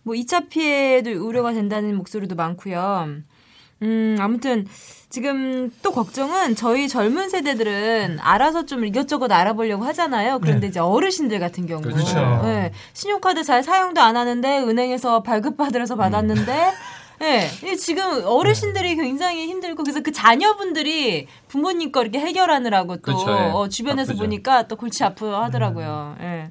뭐 0.03 0.15
2차 0.15 0.49
피해도 0.49 1.11
우려가 1.25 1.53
된다는 1.53 1.97
목소리도 1.97 2.35
많고요. 2.35 3.09
음, 3.83 4.17
아무튼 4.21 4.67
지금 5.09 5.71
또 5.83 5.93
걱정은 5.93 6.55
저희 6.55 6.89
젊은 6.89 7.29
세대들은 7.29 8.19
알아서 8.21 8.65
좀 8.65 8.85
이것저것 8.85 9.31
알아보려고 9.31 9.85
하잖아요. 9.85 10.39
그런데 10.39 10.63
네. 10.63 10.67
이제 10.69 10.81
어르신들 10.81 11.39
같은 11.39 11.67
경우. 11.67 11.83
그렇죠. 11.83 12.41
네. 12.45 12.73
신용카드 12.95 13.43
잘 13.45 13.63
사용도 13.63 14.01
안 14.01 14.17
하는데 14.17 14.61
은행에서 14.61 15.23
발급받으러서 15.23 15.97
받았는데 15.97 16.73
네, 17.23 17.49
이 17.65 17.77
지금 17.77 18.25
어르신들이 18.25 18.97
굉장히 18.97 19.47
힘들고 19.47 19.85
그래서 19.85 20.01
그 20.01 20.11
자녀분들이 20.11 21.29
부모님 21.47 21.93
거 21.93 22.03
이렇게 22.03 22.19
해결하느라고 22.19 22.97
또 22.97 23.03
그렇죠, 23.03 23.31
예. 23.31 23.51
어, 23.53 23.69
주변에서 23.69 24.15
바쁘죠. 24.15 24.25
보니까 24.25 24.67
또 24.67 24.75
골치 24.75 25.05
아프하더라고요. 25.05 26.17
예. 26.21 26.51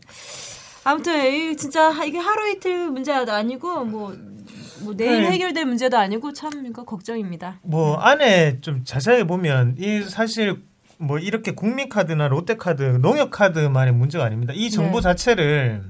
아무튼 0.83 1.33
이 1.33 1.55
진짜 1.55 1.91
이게 2.03 2.17
하루 2.17 2.50
이틀 2.50 2.89
문제도 2.89 3.31
아니고 3.31 3.85
뭐, 3.85 4.15
뭐 4.81 4.93
내일 4.95 5.21
네. 5.21 5.31
해결될 5.31 5.65
문제도 5.65 5.97
아니고 5.97 6.33
참 6.33 6.65
이거 6.65 6.83
걱정입니다. 6.83 7.59
뭐 7.63 7.97
안에 7.97 8.61
좀 8.61 8.83
자세히 8.83 9.23
보면 9.25 9.75
이 9.77 10.03
사실 10.03 10.61
뭐 10.97 11.17
이렇게 11.17 11.51
국민카드나 11.51 12.27
롯데카드, 12.27 12.83
농협카드만의 13.01 13.93
문제가 13.93 14.25
아닙니다. 14.25 14.53
이 14.55 14.69
정보 14.69 15.00
네. 15.00 15.03
자체를 15.03 15.83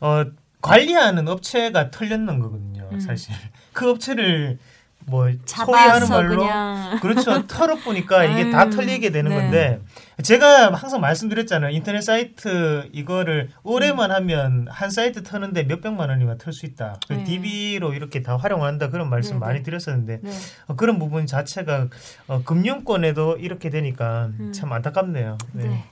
어 0.00 0.24
관리하는 0.60 1.28
업체가 1.28 1.90
털렸는 1.90 2.38
거거든요. 2.38 2.88
음. 2.92 3.00
사실 3.00 3.34
그 3.72 3.90
업체를 3.90 4.58
뭐 5.06 5.30
소위하는 5.44 6.08
말로 6.08 6.38
그냥. 6.38 6.98
그렇죠 7.00 7.44
털어 7.46 7.76
보니까 7.76 8.24
이게 8.24 8.50
다 8.50 8.62
아유, 8.62 8.70
털리게 8.70 9.10
되는 9.10 9.30
네. 9.30 9.36
건데 9.36 9.80
제가 10.22 10.72
항상 10.72 11.00
말씀드렸잖아요 11.00 11.70
인터넷 11.70 12.00
사이트 12.00 12.88
이거를 12.92 13.50
올해만 13.62 14.10
하면 14.10 14.66
한 14.68 14.90
사이트 14.90 15.22
터는데 15.22 15.64
몇 15.64 15.80
백만 15.80 16.08
원이면 16.08 16.38
털수 16.38 16.66
있다 16.66 16.98
그 17.08 17.14
네. 17.14 17.24
DB로 17.24 17.94
이렇게 17.94 18.22
다 18.22 18.36
활용한다 18.36 18.90
그런 18.90 19.10
말씀 19.10 19.34
네, 19.34 19.38
많이 19.40 19.58
네. 19.58 19.62
드렸었는데 19.64 20.20
네. 20.22 20.30
어, 20.66 20.76
그런 20.76 20.98
부분 20.98 21.26
자체가 21.26 21.88
어, 22.28 22.42
금융권에도 22.44 23.36
이렇게 23.38 23.70
되니까 23.70 24.30
음. 24.38 24.52
참 24.52 24.72
안타깝네요. 24.72 25.38
네. 25.52 25.64
네. 25.64 25.84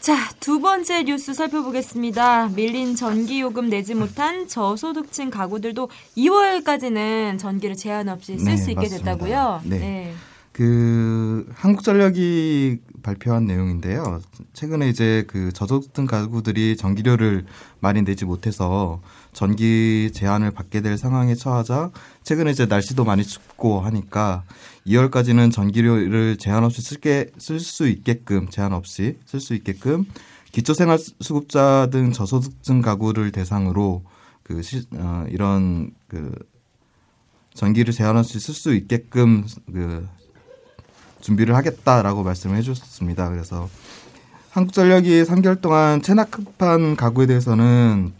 자, 0.00 0.16
두 0.40 0.60
번째 0.60 1.02
뉴스 1.02 1.34
살펴보겠습니다. 1.34 2.48
밀린 2.48 2.96
전기 2.96 3.40
요금 3.42 3.68
내지 3.68 3.94
못한 3.94 4.48
저소득층 4.48 5.28
가구들도 5.28 5.90
2월까지는 6.16 7.38
전기를 7.38 7.76
제한 7.76 8.08
없이 8.08 8.38
쓸 8.38 8.52
네, 8.52 8.56
수 8.56 8.70
있게 8.70 8.82
맞습니다. 8.82 9.12
됐다고요? 9.12 9.60
네. 9.64 10.14
그 10.60 11.50
한국전력이 11.54 12.80
발표한 13.02 13.46
내용인데요. 13.46 14.20
최근에 14.52 14.90
이제 14.90 15.24
그 15.26 15.54
저소득층 15.54 16.04
가구들이 16.04 16.76
전기료를 16.76 17.46
많이 17.80 18.02
내지 18.02 18.26
못해서 18.26 19.00
전기 19.32 20.10
제한을 20.12 20.50
받게 20.50 20.82
될 20.82 20.98
상황에 20.98 21.34
처하자 21.34 21.92
최근에 22.24 22.50
이제 22.50 22.66
날씨도 22.66 23.06
많이 23.06 23.24
춥고 23.24 23.80
하니까 23.80 24.44
2월까지는 24.86 25.50
전기료를 25.50 26.36
제한 26.36 26.62
없이 26.62 26.82
쓸게 26.82 27.30
쓸 27.38 27.58
수 27.58 27.88
있게끔 27.88 28.50
제한 28.50 28.74
없이 28.74 29.16
쓸 29.24 29.40
수 29.40 29.54
있게끔 29.54 30.04
기초생활수급자 30.52 31.88
등 31.90 32.12
저소득층 32.12 32.82
가구를 32.82 33.32
대상으로 33.32 34.02
그 34.42 34.60
시, 34.60 34.82
어, 34.92 35.24
이런 35.30 35.92
그 36.06 36.34
전기를 37.54 37.94
제한 37.94 38.18
없이 38.18 38.38
쓸수 38.38 38.74
있게끔 38.74 39.46
그 39.72 40.06
준비를 41.20 41.54
하겠다라고 41.54 42.22
말씀을 42.22 42.56
해주셨습니다. 42.56 43.30
그래서 43.30 43.68
한국전력이 44.50 45.22
3개월 45.22 45.60
동안 45.60 46.02
체납급한 46.02 46.96
가구에 46.96 47.26
대해서는 47.26 48.12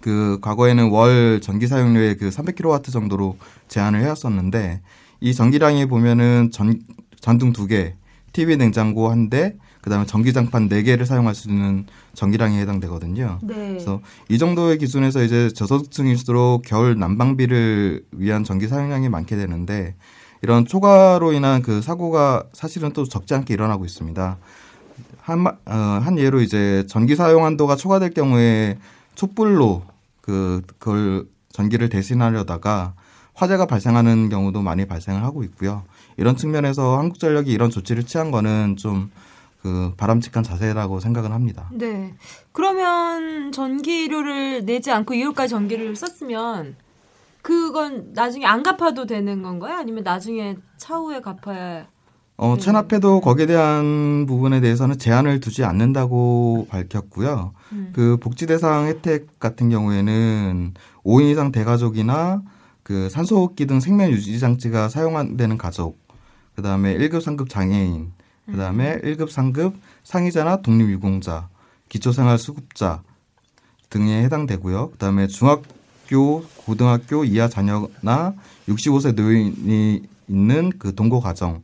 그 0.00 0.38
과거에는 0.42 0.90
월 0.90 1.40
전기 1.42 1.66
사용료의 1.66 2.18
그 2.18 2.28
300kW 2.28 2.92
정도로 2.92 3.38
제한을 3.68 4.02
해왔었는데 4.02 4.82
이 5.20 5.34
전기량이 5.34 5.86
보면은 5.86 6.50
전 6.52 6.80
전등 7.20 7.52
두 7.54 7.66
개, 7.66 7.94
TV 8.32 8.58
냉장고 8.58 9.10
한 9.10 9.30
대, 9.30 9.56
그다음에 9.80 10.06
전기장판 10.06 10.68
네 10.68 10.82
개를 10.82 11.06
사용할 11.06 11.34
수 11.34 11.48
있는 11.48 11.86
전기량에 12.14 12.60
해당되거든요. 12.60 13.38
네. 13.42 13.54
그래서 13.54 14.00
이 14.28 14.38
정도의 14.38 14.78
기준에서 14.78 15.22
이제 15.22 15.50
저소득층일수록 15.50 16.62
겨울 16.66 16.98
난방비를 16.98 18.04
위한 18.12 18.44
전기 18.44 18.68
사용량이 18.68 19.08
많게 19.08 19.36
되는데 19.36 19.94
이런 20.44 20.66
초과로 20.66 21.32
인한 21.32 21.62
그 21.62 21.80
사고가 21.80 22.44
사실은 22.52 22.92
또 22.92 23.04
적지 23.04 23.32
않게 23.32 23.54
일어나고 23.54 23.86
있습니다. 23.86 24.36
한, 25.22 25.38
마- 25.40 25.56
어, 25.64 25.72
한 26.04 26.18
예로 26.18 26.42
이제 26.42 26.84
전기 26.86 27.16
사용 27.16 27.46
한도가 27.46 27.76
초과될 27.76 28.10
경우에 28.10 28.76
촛불로 29.14 29.84
그, 30.20 30.60
그걸 30.78 31.26
전기를 31.50 31.88
대신하려다가 31.88 32.92
화재가 33.32 33.64
발생하는 33.64 34.28
경우도 34.28 34.60
많이 34.60 34.86
발생을 34.86 35.22
하고 35.24 35.44
있고요. 35.44 35.82
이런 36.18 36.36
측면에서 36.36 36.98
한국전력이 36.98 37.50
이런 37.50 37.70
조치를 37.70 38.04
취한 38.04 38.30
거는 38.30 38.76
좀 38.76 39.10
그 39.64 39.94
바람직한 39.96 40.42
자세라고 40.42 41.00
생각을 41.00 41.32
합니다. 41.32 41.70
네. 41.72 42.12
그러면 42.52 43.50
전기료를 43.50 44.66
내지 44.66 44.90
않고 44.90 45.14
2월까지 45.14 45.48
전기를 45.48 45.96
썼으면 45.96 46.76
그건 47.44 48.14
나중에 48.14 48.46
안 48.46 48.62
갚아도 48.62 49.04
되는 49.04 49.42
건가요? 49.42 49.76
아니면 49.76 50.02
나중에 50.02 50.56
차후에 50.78 51.20
갚아야 51.20 51.86
어, 52.38 52.54
네. 52.54 52.58
체납해도 52.58 53.20
거기에 53.20 53.44
대한 53.44 54.24
부분에 54.26 54.60
대해서는 54.60 54.98
제한을 54.98 55.40
두지 55.40 55.62
않는다고 55.62 56.66
밝혔고요. 56.70 57.52
음. 57.72 57.90
그 57.92 58.16
복지 58.16 58.46
대상 58.46 58.86
혜택 58.86 59.38
같은 59.38 59.68
경우에는 59.68 60.72
5인 61.04 61.30
이상 61.30 61.52
대가족이나 61.52 62.42
그 62.82 63.10
산소호흡기 63.10 63.66
등 63.66 63.78
생명 63.78 64.10
유지 64.10 64.40
장치가 64.40 64.88
사용되는 64.88 65.58
가족, 65.58 65.98
그다음에 66.56 66.96
1급, 66.96 67.20
3급 67.20 67.50
장애인, 67.50 68.12
그다음에 68.46 69.00
1급, 69.02 69.28
3급 69.28 69.74
상위자나 70.02 70.62
독립 70.62 70.88
유공자, 70.88 71.50
기초생활 71.90 72.38
수급자 72.38 73.02
등에 73.90 74.22
해당되고요. 74.24 74.92
그다음에 74.92 75.26
중학 75.26 75.62
교, 76.08 76.44
고등학교 76.56 77.24
이하 77.24 77.48
자녀나 77.48 78.34
65세 78.68 79.14
노인이 79.14 80.02
있는 80.28 80.72
그 80.78 80.94
동거 80.94 81.20
가정, 81.20 81.62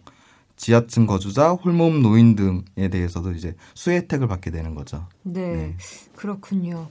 지하층 0.56 1.06
거주자, 1.06 1.50
홀몸 1.52 2.02
노인 2.02 2.36
등에 2.36 2.88
대해서도 2.90 3.32
이제 3.32 3.54
수혜 3.74 3.96
혜택을 3.96 4.28
받게 4.28 4.50
되는 4.50 4.74
거죠. 4.74 5.06
네, 5.22 5.40
네. 5.56 5.76
그렇군요. 6.14 6.88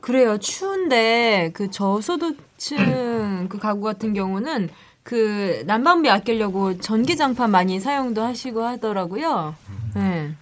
그래요. 0.00 0.38
추운데 0.38 1.50
그 1.54 1.70
저소득층 1.70 3.48
그 3.48 3.58
가구 3.58 3.80
같은 3.82 4.12
경우는 4.14 4.68
그 5.02 5.62
난방비 5.66 6.08
아끼려고 6.08 6.78
전기장판 6.78 7.50
많이 7.50 7.80
사용도 7.80 8.22
하시고 8.22 8.62
하더라고요. 8.62 9.54
네. 9.94 10.32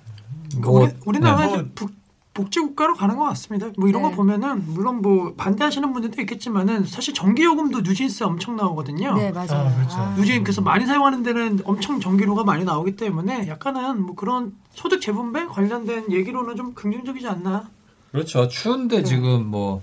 그러니까 0.51 0.71
뭐, 0.71 0.81
우리, 0.83 0.93
우리나라가 1.07 1.47
네, 1.47 1.53
뭐- 1.63 1.71
북, 1.75 1.93
복지국가로 2.37 2.95
가는 2.95 3.17
것 3.17 3.25
같습니다. 3.25 3.69
뭐 3.79 3.89
이런 3.89 4.03
네. 4.03 4.11
거 4.11 4.15
보면은 4.15 4.63
물론 4.67 5.01
뭐 5.01 5.35
반대하시는 5.37 5.93
분들도 5.93 6.21
있겠지만은 6.23 6.85
사실 6.85 7.15
전기요금도 7.15 7.81
누진세 7.81 8.25
엄청 8.25 8.57
나오거든요. 8.57 9.15
네, 9.15 9.33
맞아요. 9.33 9.69
아, 9.69 9.75
그렇죠. 9.75 9.97
아. 9.97 10.15
누진 10.17 10.45
그래서 10.45 10.61
많이 10.61 10.85
사용하는 10.85 11.23
데는 11.23 11.61
엄청 11.65 11.99
전기료가 11.99 12.45
많이 12.45 12.65
나오기 12.65 12.97
때문에 12.97 13.49
약간은 13.49 14.03
뭐 14.03 14.15
그런 14.15 14.53
소득 14.75 15.01
재분배 15.01 15.47
관련된 15.47 16.13
얘기로는 16.13 16.57
좀 16.57 16.75
긍정적이지 16.75 17.27
않나. 17.27 17.69
그렇죠. 18.13 18.49
추운데 18.49 19.03
지금 19.03 19.47
뭐 19.47 19.83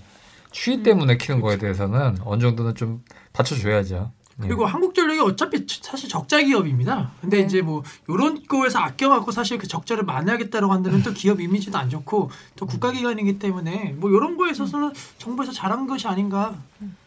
추위 0.52 0.82
때문에 0.82 1.16
키는 1.16 1.40
거에 1.40 1.58
대해서는 1.58 2.18
어느 2.24 2.40
정도는 2.40 2.74
좀 2.76 3.02
받쳐줘야죠. 3.32 4.12
네. 4.36 4.48
그리고 4.48 4.66
한국전력이 4.66 5.20
어차피 5.20 5.64
사실 5.82 6.08
적자 6.08 6.40
기업입니다. 6.42 7.12
근데 7.20 7.38
네. 7.38 7.44
이제 7.44 7.62
뭐 7.62 7.82
이런 8.08 8.42
거에서 8.46 8.80
아껴갖고 8.80 9.30
사실 9.30 9.58
그 9.58 9.68
적자를 9.68 10.04
만회하겠다고 10.04 10.72
한다면 10.72 11.02
또 11.02 11.12
기업 11.12 11.40
이미지도 11.40 11.78
안 11.78 11.88
좋고 11.88 12.30
또 12.56 12.66
국가기관이기 12.66 13.38
때문에 13.38 13.94
뭐 13.96 14.10
이런 14.10 14.36
거에 14.36 14.50
있어서는 14.50 14.92
정부에서 15.18 15.52
잘한 15.52 15.86
것이 15.86 16.08
아닌가 16.08 16.56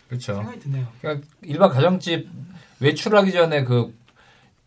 그렇죠. 0.07 0.35
생각이 0.35 0.59
드네요. 0.59 0.87
그러니까 1.01 1.27
일반 1.41 1.69
가정집 1.69 2.29
외출하기 2.79 3.31
전에 3.31 3.63
그 3.63 3.93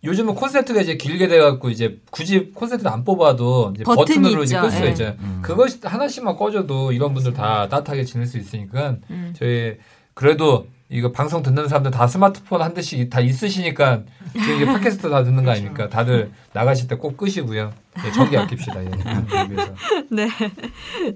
요즘은 0.03 0.35
콘센트가 0.35 0.81
이제 0.81 0.97
길게 0.97 1.29
돼갖고 1.29 1.69
이제 1.69 2.01
굳이 2.11 2.51
콘센트를 2.55 2.91
안 2.91 3.05
뽑아도 3.05 3.73
이제 3.75 3.85
버튼이 3.85 4.23
버튼 4.23 4.33
으로 4.33 4.45
이제. 4.45 4.59
끌 4.59 4.71
수가 4.71 4.87
예. 4.87 4.91
있잖아요. 4.91 5.17
음. 5.21 5.39
그거 5.43 5.67
하나씩만 5.83 6.37
꺼줘도 6.37 6.93
이런 6.93 7.13
분들 7.13 7.35
다 7.35 7.69
따뜻하게 7.69 8.05
지낼 8.05 8.27
수 8.27 8.39
있으니까 8.39 8.97
음. 9.11 9.35
저희 9.37 9.77
그래도 10.15 10.67
이거 10.93 11.13
방송 11.13 11.41
듣는 11.43 11.69
사람들 11.69 11.93
다 11.93 12.09
스마트폰 12.09 12.63
한 12.63 12.75
대씩 12.75 13.09
다 13.11 13.21
있으시니까 13.21 14.03
지금 14.33 14.57
이제 14.57 14.65
팟캐스트 14.67 15.09
다 15.09 15.23
듣는 15.23 15.45
거 15.45 15.53
아닙니까? 15.53 15.89
다들 15.89 16.33
나가실 16.53 16.89
때 16.89 16.97
꼭 16.97 17.17
끄시고요. 17.17 17.73
예, 18.05 18.13
전기 18.13 18.37
아낍시다. 18.37 18.83
예. 18.85 18.91
네. 20.11 20.29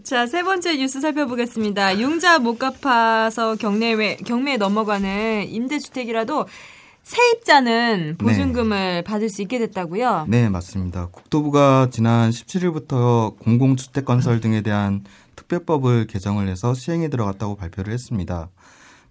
자, 0.05 0.27
세 0.27 0.43
번째 0.45 0.77
뉴스 0.77 1.01
살펴보겠습니다. 1.01 1.99
융자 1.99 2.39
못 2.39 2.59
갚아서 2.59 3.57
경매에, 3.57 4.17
경매에 4.25 4.57
넘어가는 4.59 5.47
임대주택이라도 5.49 6.47
세입자는 7.03 8.17
보증금을 8.19 9.03
받을 9.03 9.29
수 9.29 9.43
있게 9.43 9.59
됐다고요? 9.59 10.27
네, 10.29 10.49
맞습니다. 10.49 11.09
국토부가 11.11 11.89
지난 11.91 12.31
17일부터 12.31 13.37
공공주택 13.39 14.05
건설 14.05 14.41
등에 14.41 14.63
대한 14.63 15.05
특별법을 15.37 16.07
개정을 16.07 16.49
해서 16.49 16.73
시행에 16.75 17.09
들어갔다고 17.09 17.57
발표를 17.57 17.93
했습니다. 17.93 18.49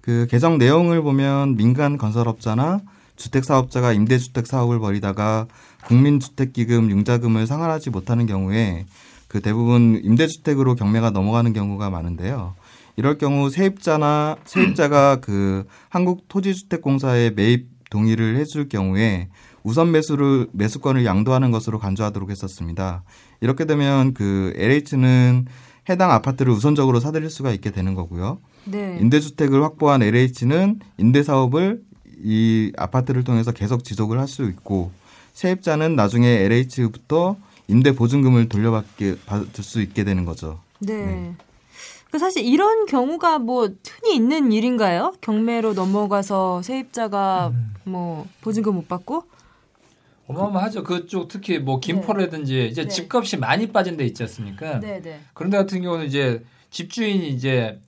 그 0.03 0.27
개정 0.29 0.57
내용을 0.57 1.01
보면 1.01 1.55
민간 1.55 1.97
건설업자나 1.97 2.81
주택사업자가 3.15 3.93
임대주택 3.93 4.45
사업을 4.45 4.79
벌이다가 4.79 5.47
국민주택기금 5.85 6.91
융자금을 6.91 7.47
상환하지 7.47 7.89
못하는 7.89 8.25
경우에 8.25 8.85
그 9.29 9.39
대부분 9.39 10.01
임대주택으로 10.03 10.75
경매가 10.75 11.11
넘어가는 11.11 11.53
경우가 11.53 11.89
많은데요. 11.89 12.53
이럴 12.97 13.17
경우 13.17 13.49
세입자나 13.49 14.35
세입자가 14.43 15.21
그 15.21 15.65
한국토지주택공사에 15.87 17.31
매입 17.31 17.69
동의를 17.89 18.35
해줄 18.35 18.67
경우에 18.67 19.29
우선 19.63 19.91
매수를 19.91 20.49
매수권을 20.51 21.05
양도하는 21.05 21.51
것으로 21.51 21.79
간주하도록 21.79 22.29
했었습니다. 22.29 23.03
이렇게 23.39 23.63
되면 23.63 24.13
그 24.13 24.51
LH는 24.57 25.45
해당 25.89 26.11
아파트를 26.11 26.51
우선적으로 26.51 26.99
사들일 26.99 27.29
수가 27.29 27.51
있게 27.51 27.71
되는 27.71 27.95
거고요. 27.95 28.39
네. 28.65 28.97
임대주택을 29.01 29.63
확보한 29.63 30.01
LH는 30.01 30.79
임대 30.97 31.23
사업을 31.23 31.81
이 32.23 32.71
아파트를 32.77 33.23
통해서 33.23 33.51
계속 33.51 33.83
지속을 33.83 34.19
할 34.19 34.27
수 34.27 34.43
있고 34.45 34.91
세입자는 35.33 35.95
나중에 35.95 36.27
LH부터 36.27 37.35
임대 37.67 37.93
보증금을 37.93 38.49
돌려받게 38.49 39.17
받을 39.25 39.63
수 39.63 39.81
있게 39.81 40.03
되는 40.03 40.25
거죠. 40.25 40.59
네. 40.79 41.05
네. 41.05 41.35
그 42.11 42.19
사실 42.19 42.45
이런 42.45 42.85
경우가 42.85 43.39
뭐 43.39 43.63
흔히 43.89 44.15
있는 44.15 44.51
일인가요? 44.51 45.13
경매로 45.21 45.73
넘어가서 45.73 46.61
세입자가 46.61 47.51
뭐 47.85 48.27
보증금 48.41 48.75
못 48.75 48.87
받고? 48.87 49.23
어마어마하죠. 50.27 50.83
그쪽 50.83 51.27
특히 51.27 51.57
뭐 51.59 51.79
김포라든지 51.79 52.67
이제 52.67 52.83
네. 52.83 52.87
집값이 52.87 53.37
많이 53.37 53.67
빠진 53.67 53.97
데 53.97 54.05
있지 54.05 54.23
않습니까? 54.23 54.79
네, 54.79 55.01
네. 55.01 55.21
그런 55.33 55.49
데 55.49 55.57
같은 55.57 55.81
경우는 55.81 56.05
이제 56.05 56.43
집주인이 56.69 57.27
이제 57.29 57.79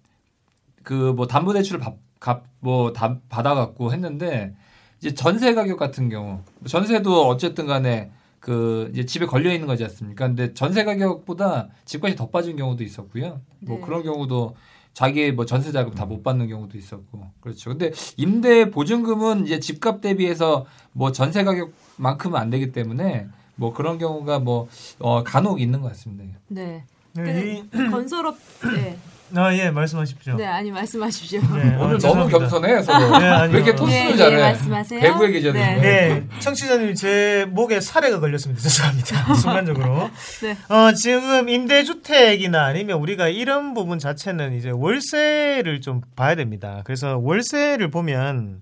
그 0.85 1.13
뭐 1.13 1.27
담보 1.27 1.51
대출을 1.53 1.81
값뭐 2.19 2.93
받아갖고 3.29 3.91
했는데 3.91 4.55
이제 4.99 5.13
전세 5.13 5.53
가격 5.53 5.77
같은 5.77 6.09
경우 6.09 6.39
전세도 6.65 7.27
어쨌든 7.27 7.65
간에 7.67 8.11
그 8.39 8.89
이제 8.93 9.05
집에 9.05 9.25
걸려 9.25 9.51
있는 9.51 9.67
거지 9.67 9.83
않습니까? 9.83 10.27
근데 10.27 10.53
전세 10.53 10.83
가격보다 10.85 11.69
집값이 11.85 12.15
더 12.15 12.29
빠진 12.29 12.55
경우도 12.55 12.83
있었고요. 12.83 13.41
뭐 13.59 13.77
네. 13.79 13.85
그런 13.85 14.03
경우도 14.03 14.55
자기 14.93 15.31
뭐 15.31 15.45
전세 15.45 15.71
자금 15.71 15.93
다 15.93 16.05
못 16.05 16.23
받는 16.23 16.47
경우도 16.47 16.77
있었고 16.77 17.31
그렇죠. 17.41 17.71
근데 17.71 17.91
임대 18.17 18.69
보증금은 18.71 19.45
이제 19.45 19.59
집값 19.59 19.99
대비해서 20.01 20.65
뭐 20.93 21.11
전세 21.11 21.43
가격만큼은 21.43 22.39
안 22.39 22.49
되기 22.51 22.71
때문에 22.71 23.27
뭐 23.55 23.73
그런 23.73 23.97
경우가 23.97 24.39
뭐 24.39 24.67
어, 24.99 25.23
간혹 25.23 25.59
있는 25.59 25.81
것 25.81 25.89
같습니다. 25.89 26.23
네. 26.47 26.85
네, 27.17 27.63
이- 27.73 27.89
건설업 27.91 28.37
네. 28.75 28.97
아, 29.35 29.53
예, 29.55 29.71
말씀하십시오. 29.71 30.35
네, 30.35 30.45
아니 30.45 30.69
말씀하십시오. 30.71 31.41
네, 31.41 31.75
오늘 31.79 31.95
어, 31.95 31.97
너무. 31.97 32.27
겸손해 32.29 32.81
서로. 32.83 33.17
네, 33.19 33.25
아니요. 33.27 33.53
왜 33.57 33.63
이렇게 33.63 33.75
토스를 33.75 34.05
예, 34.09 34.11
예, 34.11 34.15
잘해? 34.17 34.37
말씀하세요. 34.37 34.99
배구의 35.01 35.31
계절이. 35.33 35.59
네. 35.59 35.75
네, 35.81 36.23
청취자님 36.39 36.93
제 36.93 37.45
목에 37.49 37.81
사례가 37.81 38.19
걸렸습니다. 38.19 38.61
죄송합니다. 38.61 39.33
순간적으로. 39.33 40.09
네. 40.41 40.55
어, 40.69 40.93
지금 40.93 41.49
임대주택이나 41.49 42.65
아니면 42.65 42.99
우리가 42.99 43.27
이런 43.27 43.73
부분 43.73 43.97
자체는 43.97 44.53
이제 44.53 44.69
월세를 44.69 45.81
좀 45.81 46.01
봐야 46.15 46.35
됩니다. 46.35 46.81
그래서 46.85 47.17
월세를 47.17 47.89
보면 47.89 48.61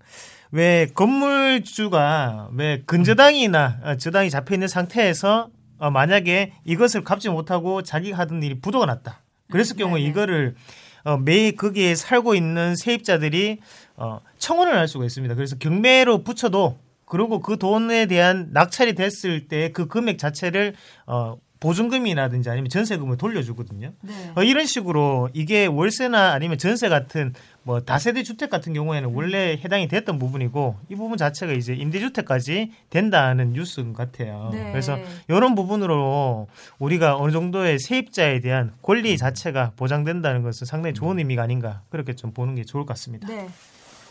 왜 0.51 0.87
건물주가 0.95 2.49
왜 2.55 2.81
근저당이나 2.85 3.79
어, 3.83 3.95
저당이 3.97 4.29
잡혀 4.29 4.55
있는 4.55 4.67
상태에서 4.69 5.49
어, 5.83 5.91
만약에 5.91 6.53
이것을 6.63 7.03
갚지 7.03 7.27
못하고 7.27 7.81
자기가 7.81 8.17
하던 8.19 8.41
일이 8.41 8.57
부도가 8.61 8.85
났다. 8.85 9.19
그랬을 9.51 9.75
경우에 9.75 9.99
네네. 9.99 10.09
이거를 10.09 10.55
어, 11.03 11.17
매일 11.17 11.57
거기에 11.57 11.93
살고 11.95 12.35
있는 12.35 12.77
세입자들이 12.77 13.59
어, 13.97 14.21
청원을 14.37 14.77
할 14.77 14.87
수가 14.87 15.03
있습니다. 15.03 15.35
그래서 15.35 15.57
경매로 15.57 16.23
붙여도 16.23 16.77
그리고 17.05 17.41
그 17.41 17.57
돈에 17.57 18.05
대한 18.05 18.47
낙찰이 18.53 18.95
됐을 18.95 19.49
때 19.49 19.73
그 19.73 19.87
금액 19.89 20.19
자체를 20.19 20.73
어, 21.05 21.35
보증금이라든지 21.63 22.49
아니면 22.49 22.69
전세금을 22.69 23.17
돌려주거든요. 23.17 23.93
네. 24.01 24.31
어, 24.35 24.43
이런 24.43 24.65
식으로 24.65 25.29
이게 25.33 25.65
월세나 25.65 26.33
아니면 26.33 26.57
전세 26.57 26.89
같은 26.89 27.33
뭐 27.63 27.79
다세대 27.79 28.23
주택 28.23 28.49
같은 28.49 28.73
경우에는 28.73 29.13
원래 29.13 29.57
해당이 29.63 29.87
됐던 29.87 30.19
부분이고 30.19 30.75
이 30.89 30.95
부분 30.95 31.17
자체가 31.17 31.53
이제 31.53 31.73
임대주택까지 31.73 32.71
된다는 32.89 33.53
뉴스인 33.53 33.93
것 33.93 34.11
같아요. 34.11 34.49
네. 34.51 34.71
그래서 34.71 34.99
이런 35.29 35.55
부분으로 35.55 36.47
우리가 36.79 37.15
어느 37.15 37.31
정도의 37.31 37.79
세입자에 37.79 38.41
대한 38.41 38.73
권리 38.81 39.17
자체가 39.17 39.71
보장된다는 39.77 40.43
것은 40.43 40.65
상당히 40.65 40.93
좋은 40.93 41.17
의미가 41.17 41.43
아닌가 41.43 41.81
그렇게 41.89 42.13
좀 42.13 42.33
보는 42.33 42.55
게 42.55 42.65
좋을 42.65 42.83
것 42.83 42.89
같습니다. 42.89 43.29
네. 43.29 43.47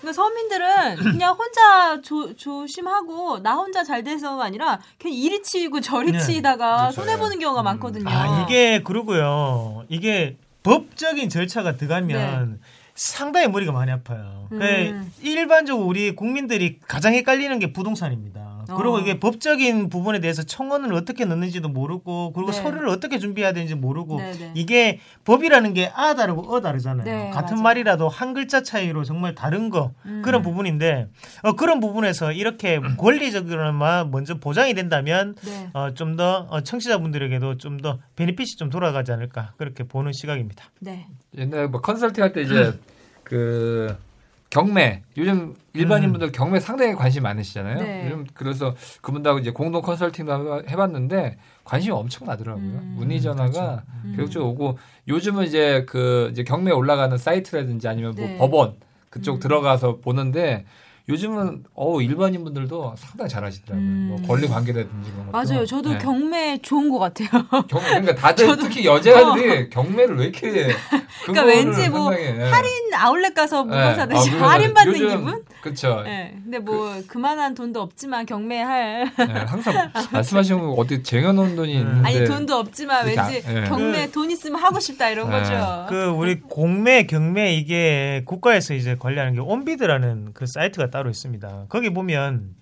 그러니까 0.02 0.12
서민들은 0.12 0.96
그냥 1.14 1.34
혼자 1.34 2.00
조, 2.02 2.34
조심하고 2.34 3.38
나 3.38 3.54
혼자 3.54 3.84
잘 3.84 4.02
돼서가 4.02 4.44
아니라 4.44 4.80
그냥 4.98 5.16
이리 5.16 5.42
치이고 5.42 5.80
저리 5.80 6.12
네. 6.12 6.18
치이다가 6.18 6.90
그렇죠. 6.90 7.00
손해 7.00 7.16
보는 7.16 7.38
경우가 7.38 7.62
많거든요. 7.62 8.04
아 8.08 8.44
이게 8.44 8.82
그러고요. 8.82 9.84
이게 9.88 10.36
법적인 10.64 11.28
절차가 11.28 11.76
들어가면 11.76 12.60
상당히 12.94 13.48
머리가 13.48 13.72
많이 13.72 13.90
아파요. 13.90 14.48
음. 14.52 14.58
그 14.58 15.26
일반적으로 15.26 15.86
우리 15.86 16.14
국민들이 16.14 16.78
가장 16.86 17.14
헷갈리는 17.14 17.58
게 17.58 17.72
부동산입니다. 17.72 18.51
그리고 18.76 18.96
어. 18.96 19.00
이게 19.00 19.18
법적인 19.20 19.88
부분에 19.88 20.20
대해서 20.20 20.42
청원을 20.42 20.92
어떻게 20.94 21.24
넣는지도 21.24 21.68
모르고 21.68 22.32
그리고 22.32 22.50
네. 22.52 22.62
서류를 22.62 22.88
어떻게 22.88 23.18
준비해야 23.18 23.52
되는지 23.52 23.74
모르고 23.74 24.18
네, 24.18 24.32
네. 24.32 24.50
이게 24.54 25.00
법이라는 25.24 25.74
게 25.74 25.90
아 25.94 26.14
다르고 26.14 26.52
어 26.54 26.60
다르잖아요. 26.60 27.04
네, 27.04 27.30
같은 27.30 27.56
맞아요. 27.56 27.62
말이라도 27.62 28.08
한 28.08 28.34
글자 28.34 28.62
차이로 28.62 29.04
정말 29.04 29.34
다른 29.34 29.70
거 29.70 29.92
음. 30.06 30.22
그런 30.24 30.42
부분인데 30.42 31.08
어, 31.42 31.52
그런 31.52 31.80
부분에서 31.80 32.32
이렇게 32.32 32.80
권리적으로만 32.98 34.10
먼저 34.10 34.34
보장이 34.38 34.74
된다면 34.74 35.34
네. 35.44 35.70
어, 35.74 35.92
좀 35.94 36.12
더 36.16 36.46
청취자분들에게도 36.62 37.56
좀 37.58 37.78
더 37.82 37.98
베니핏이 38.16 38.56
좀 38.58 38.68
돌아가지 38.70 39.12
않을까 39.12 39.54
그렇게 39.56 39.84
보는 39.84 40.12
시각입니다. 40.12 40.64
네. 40.80 41.06
옛날에 41.36 41.66
뭐 41.66 41.80
컨설팅 41.80 42.22
할 42.22 42.32
때 42.32 42.42
이제 42.42 42.78
그 43.24 43.96
경매 44.52 45.00
요즘 45.16 45.54
일반인분들 45.72 46.30
경매 46.30 46.60
상당히 46.60 46.94
관심 46.94 47.22
많으시잖아요. 47.22 47.78
네. 47.82 48.04
요즘 48.04 48.26
그래서 48.34 48.74
그분들하고 49.00 49.40
이제 49.40 49.50
공동 49.50 49.80
컨설팅도 49.80 50.64
해봤는데 50.68 51.38
관심이 51.64 51.90
엄청 51.94 52.26
나더라고요. 52.26 52.62
음. 52.62 52.94
문의 52.98 53.22
전화가 53.22 53.82
음. 54.04 54.12
계속적으로 54.14 54.50
오고 54.50 54.78
요즘은 55.08 55.46
이제 55.46 55.86
그 55.88 56.28
이제 56.32 56.44
경매 56.44 56.70
올라가는 56.70 57.16
사이트라든지 57.16 57.88
아니면 57.88 58.14
뭐 58.14 58.26
네. 58.26 58.36
법원 58.36 58.74
그쪽 59.08 59.36
음. 59.36 59.40
들어가서 59.40 60.00
보는데 60.00 60.66
요즘은 61.08 61.64
어 61.74 62.00
일반인 62.00 62.44
분들도 62.44 62.94
상당히 62.96 63.28
잘하시더라고요. 63.28 63.84
음. 63.84 64.06
뭐 64.10 64.28
권리 64.28 64.46
관계라든지 64.46 65.10
그런 65.10 65.32
것도. 65.32 65.32
맞아요. 65.32 65.66
저도 65.66 65.90
네. 65.92 65.98
경매 65.98 66.58
좋은 66.62 66.90
것 66.90 66.98
같아요. 67.00 67.28
경 67.68 67.80
그러니까 67.80 68.14
다들 68.14 68.56
특히 68.56 68.84
여자들이 68.84 69.68
경매를 69.70 70.16
왜 70.16 70.24
이렇게 70.26 70.68
그러니까 71.24 71.44
왠지 71.44 71.88
뭐 71.88 72.12
상당히, 72.12 72.24
예. 72.24 72.44
할인 72.44 72.70
아울렛 72.94 73.34
가서 73.34 73.64
물건 73.64 73.90
예. 73.90 73.94
사듯이 73.94 74.30
아, 74.36 74.50
할인 74.52 74.74
받는 74.74 74.94
요즘 74.94 75.08
기분? 75.18 75.44
그쵸. 75.60 76.02
네. 76.04 76.38
근데 76.44 76.58
뭐 76.60 76.94
그... 77.08 77.18
만한 77.18 77.54
돈도 77.54 77.80
없지만 77.80 78.24
경매할 78.26 79.10
예, 79.18 79.24
항상 79.24 79.90
말씀하신 80.12 80.58
거 80.58 80.70
어디 80.72 81.02
쟁여놓은 81.02 81.56
돈이 81.56 81.74
있는데 81.74 82.08
아니 82.08 82.24
돈도 82.24 82.56
없지만 82.56 83.06
왠지 83.06 83.20
안- 83.20 83.32
예. 83.32 83.64
경매 83.68 84.10
돈 84.10 84.30
있으면 84.30 84.60
하고 84.60 84.78
싶다 84.78 85.10
이런 85.10 85.28
예. 85.28 85.38
거죠. 85.38 85.86
그 85.88 86.06
우리 86.10 86.40
공매 86.40 87.06
경매 87.06 87.54
이게 87.54 88.22
국가에서 88.24 88.74
이제 88.74 88.96
관리하는 88.98 89.34
게 89.34 89.40
온비드라는 89.40 90.30
그 90.32 90.44
사이트가 90.46 90.91
따로 90.92 91.10
있습니다. 91.10 91.64
거기 91.68 91.90
보면 91.90 92.54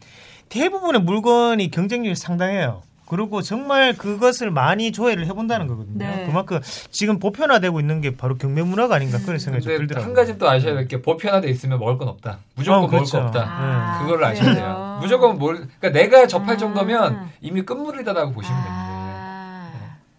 대부분의 0.48 1.02
물건이 1.02 1.70
경쟁률이 1.70 2.14
상당해요. 2.16 2.82
그리고 3.06 3.42
정말 3.42 3.92
그것을 3.96 4.52
많이 4.52 4.92
조회를 4.92 5.26
해본다는 5.26 5.66
거거든요. 5.66 5.98
네. 5.98 6.26
그만큼 6.26 6.60
지금 6.92 7.18
보편화되고 7.18 7.80
있는 7.80 8.00
게 8.00 8.16
바로 8.16 8.36
경매 8.38 8.62
문화가 8.62 8.94
아닌가 8.94 9.18
그런 9.18 9.38
생각이 9.40 9.64
좀 9.64 9.76
들더라고요. 9.78 10.06
한 10.06 10.14
가지 10.14 10.38
또 10.38 10.48
아셔야 10.48 10.74
될 10.74 10.86
게 10.86 11.02
보편화돼 11.02 11.50
있으면 11.50 11.80
먹을 11.80 11.98
건 11.98 12.06
없다. 12.06 12.38
무조건 12.54 12.84
어, 12.84 12.86
그렇죠. 12.86 13.16
먹을 13.18 13.32
거 13.32 13.38
없다. 13.40 13.50
아, 13.52 13.98
그거를 14.02 14.24
아셔야 14.24 14.44
그래요? 14.44 14.54
돼요. 14.54 14.98
무조건 15.02 15.38
뭘 15.38 15.56
그러니까 15.80 15.90
내가 15.90 16.26
접할 16.28 16.54
아. 16.54 16.56
정도면 16.56 17.30
이미 17.40 17.62
끝물이다라고 17.62 18.30
보시면 18.32 18.56
됩니다. 18.56 18.76
아, 18.76 19.72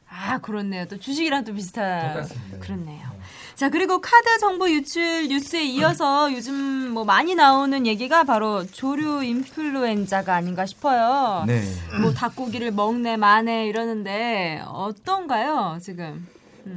아 0.09 0.37
그렇네요. 0.39 0.85
또 0.89 0.99
주식이랑 0.99 1.45
또 1.45 1.53
비슷한 1.53 2.09
똑같습니다. 2.13 2.57
그렇네요. 2.59 3.07
자 3.61 3.69
그리고 3.69 4.01
카드 4.01 4.39
정보 4.39 4.67
유출 4.71 5.27
뉴스에 5.27 5.63
이어서 5.65 6.33
요즘 6.33 6.89
뭐 6.95 7.05
많이 7.05 7.35
나오는 7.35 7.85
얘기가 7.85 8.23
바로 8.23 8.65
조류 8.65 9.23
인플루엔자가 9.23 10.33
아닌가 10.33 10.65
싶어요. 10.65 11.43
네. 11.45 11.61
뭐 12.01 12.11
닭고기를 12.11 12.71
먹네 12.71 13.17
마네 13.17 13.67
이러는데 13.67 14.63
어떤가요 14.65 15.77
지금? 15.79 16.25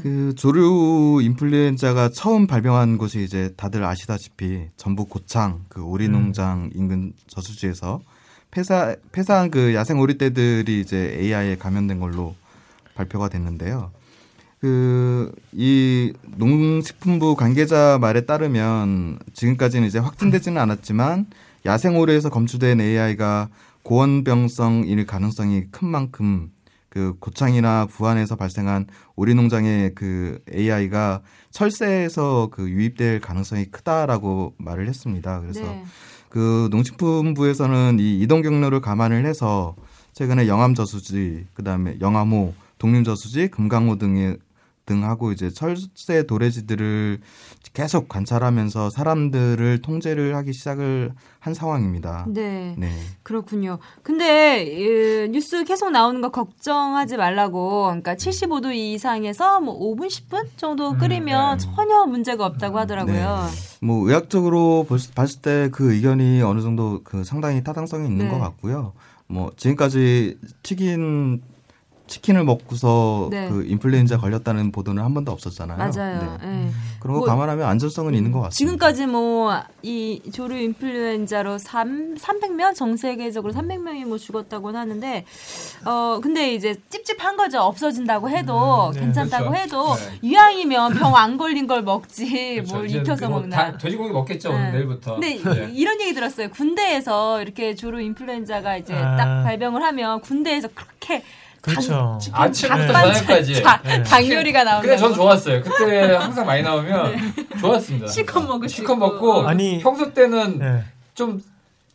그 0.03 0.35
조류 0.37 1.21
인플루엔자가 1.23 2.11
처음 2.11 2.47
발병한 2.47 2.99
곳이 2.99 3.25
이제 3.25 3.55
다들 3.57 3.83
아시다시피 3.83 4.69
전북 4.77 5.09
고창 5.09 5.65
그 5.71 5.83
오리 5.83 6.11
농장 6.11 6.69
인근 6.75 7.15
저수지에서 7.29 8.03
폐사 8.51 8.95
폐사한 9.11 9.51
그 9.51 9.75
야생 9.75 9.99
오리떼들이 10.01 10.83
이제 10.83 11.17
AI에 11.19 11.57
감염된 11.57 11.99
걸로 11.99 12.35
발표가 12.95 13.31
됐는데요. 13.31 13.91
그 14.65 15.45
이 15.57 16.13
농식품부 16.37 17.37
관계자 17.37 17.99
말에 18.01 18.23
따르면 18.23 19.19
지금까지는 19.33 19.87
이제 19.87 19.99
확진되지는 19.99 20.61
않았지만 20.61 21.27
야생 21.65 21.97
오리에서 21.97 22.29
검출된 22.29 22.81
AI가 22.81 23.49
고원병성일 23.85 25.07
가능성이 25.07 25.65
큰 25.71 25.89
만큼 25.89 26.51
그 26.89 27.15
고창이나 27.21 27.87
부안에서 27.87 28.37
발생한 28.37 28.87
오리 29.17 29.35
농장의 29.35 29.95
그 29.95 30.41
AI가 30.53 31.21
철새에서 31.51 32.49
그 32.51 32.69
유입될 32.69 33.21
가능성이 33.21 33.67
크다라고 33.67 34.55
말을 34.59 34.89
했습니다. 34.89 35.41
그래서 35.41 35.61
네. 35.61 35.85
그 36.29 36.69
농식품부에서는 36.73 37.99
이 38.01 38.21
이동 38.21 38.43
경로를 38.43 38.81
감안을 38.81 39.25
해서 39.25 39.77
최근에 40.15 40.49
영암 40.49 40.75
저수지, 40.75 41.47
그다음에 41.55 41.99
영암호, 42.01 42.55
독림 42.79 43.05
저수지, 43.05 43.49
금강호 43.49 43.99
등의 43.99 44.39
등하고 44.87 45.33
이제 45.33 45.51
철새 45.51 46.27
도래지들을 46.27 47.21
계속 47.73 48.09
관찰하면서 48.09 48.91
사람들을 48.91 49.83
통제를 49.83 50.37
하기 50.37 50.53
시작을 50.53 51.13
한 51.41 51.55
상황입니다. 51.55 52.27
네. 52.29 52.75
네. 52.79 52.91
그렇군요. 53.23 53.79
근데 54.03 54.63
이, 54.65 55.29
뉴스 55.31 55.65
계속 55.65 55.91
나오는 55.91 56.21
거 56.21 56.31
걱정하지 56.31 57.17
말라고. 57.17 57.85
그러니까 57.85 58.15
75도 58.15 58.75
이상에서 58.75 59.61
뭐 59.61 59.79
5분 59.79 60.07
10분 60.07 60.47
정도 60.57 60.97
끓이면 60.97 61.59
전혀 61.59 62.07
문제가 62.07 62.47
없다고 62.47 62.79
하더라고요. 62.79 63.49
뭐 63.81 64.07
의학적으로 64.09 64.87
봤을 65.15 65.41
때 65.43 65.65
그 65.75 65.93
의견이 65.93 66.43
어느 66.43 66.61
정도 66.61 67.01
그 67.05 67.25
상당히 67.25 67.63
타당성이 67.63 68.07
있는 68.07 68.27
네. 68.27 68.31
것 68.31 68.39
같고요. 68.39 68.93
뭐 69.27 69.53
지금까지 69.57 70.39
튀긴 70.63 71.43
치킨을 72.07 72.45
먹고서 72.45 73.29
네. 73.31 73.49
그 73.49 73.65
인플루엔자 73.65 74.19
걸렸다는 74.19 74.73
보도는 74.73 75.03
한 75.03 75.15
번도 75.15 75.33
없었잖아요. 75.33 75.79
맞아요. 75.79 76.39
네. 76.43 76.49
예. 76.67 76.71
그런 77.01 77.15
거 77.15 77.21
뭐 77.21 77.27
감안하면 77.27 77.67
안전성은 77.67 78.15
있는 78.15 78.31
것 78.31 78.41
같습니다. 78.43 78.57
지금까지 78.57 79.07
뭐 79.07 79.63
이 79.83 80.21
조류 80.33 80.57
인플루엔자로 80.57 81.59
3 81.59 82.15
300명 82.17 82.75
전 82.75 82.97
세계적으로 82.97 83.53
300명이 83.53 84.05
뭐 84.07 84.17
죽었다고는 84.19 84.79
하는데 84.81 85.25
어 85.85 86.21
근데 86.23 86.55
이제 86.55 86.75
찝찝한 86.91 87.37
거죠. 87.37 87.61
없어진다고 87.61 88.29
해도 88.31 88.91
네. 88.95 89.01
괜찮다고 89.01 89.51
그렇죠. 89.51 89.63
해도 89.63 89.95
네. 89.97 90.19
이왕이면 90.23 90.95
병 90.95 91.15
안 91.15 91.37
걸린 91.37 91.67
걸 91.67 91.83
먹지 91.83 92.55
그렇죠. 92.57 92.75
뭘 92.77 92.91
입혀서 92.91 93.29
뭐 93.29 93.41
먹나. 93.41 93.57
다 93.73 93.79
돼지고기 93.79 94.11
먹겠죠 94.13 94.49
네. 94.51 94.55
오늘 94.55 94.73
내일부터. 94.73 95.15
근데 95.15 95.37
네. 95.43 95.71
이런 95.73 96.01
얘기 96.01 96.13
들었어요. 96.15 96.49
군대에서 96.51 97.41
이렇게 97.43 97.75
조류 97.75 98.01
인플루엔자가 98.01 98.77
이제 98.79 98.95
아. 98.95 99.17
딱 99.17 99.43
발병을 99.45 99.83
하면 99.83 100.21
군대에서 100.23 100.69
그렇게 100.75 101.23
그렇죠. 101.65 102.19
아침부터 102.33 102.93
저녁까지. 102.93 103.63
자, 103.63 103.81
네. 103.85 104.03
닭 104.03 104.29
요리가 104.29 104.65
나온다고. 104.65 104.83
근데 104.83 104.97
전 104.99 105.15
좋았어요. 105.15 105.63
그때 105.63 106.13
항상 106.15 106.45
많이 106.45 106.63
나오면 106.63 107.15
좋았습니다. 107.59 108.07
네. 108.07 108.13
실컷 108.13 108.41
먹을 108.43 108.69
수 108.69 108.77
실컷. 108.77 108.97
먹고 108.97 109.47
아니- 109.49 109.79
평소 109.81 110.13
때는 110.13 110.59
네. 110.59 110.85
좀 111.15 111.43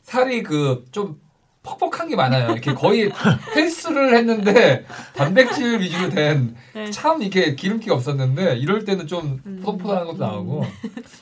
살이 0.04 0.42
그 0.42 0.84
좀 0.92 1.20
퍽퍽한 1.62 2.08
게 2.08 2.16
많아요. 2.16 2.52
이렇게 2.54 2.74
거의 2.74 3.12
헬스를 3.56 4.16
했는데 4.16 4.86
단백질 5.14 5.80
위주로 5.80 6.10
된 6.10 6.56
네. 6.74 6.90
참 6.90 7.22
이렇게 7.22 7.54
기름기가 7.56 7.94
없었는데 7.96 8.56
이럴 8.58 8.86
때는 8.86 9.08
좀 9.08 9.42
음. 9.46 9.60
포동포동한 9.64 10.06
것도 10.08 10.18
나오고 10.18 10.66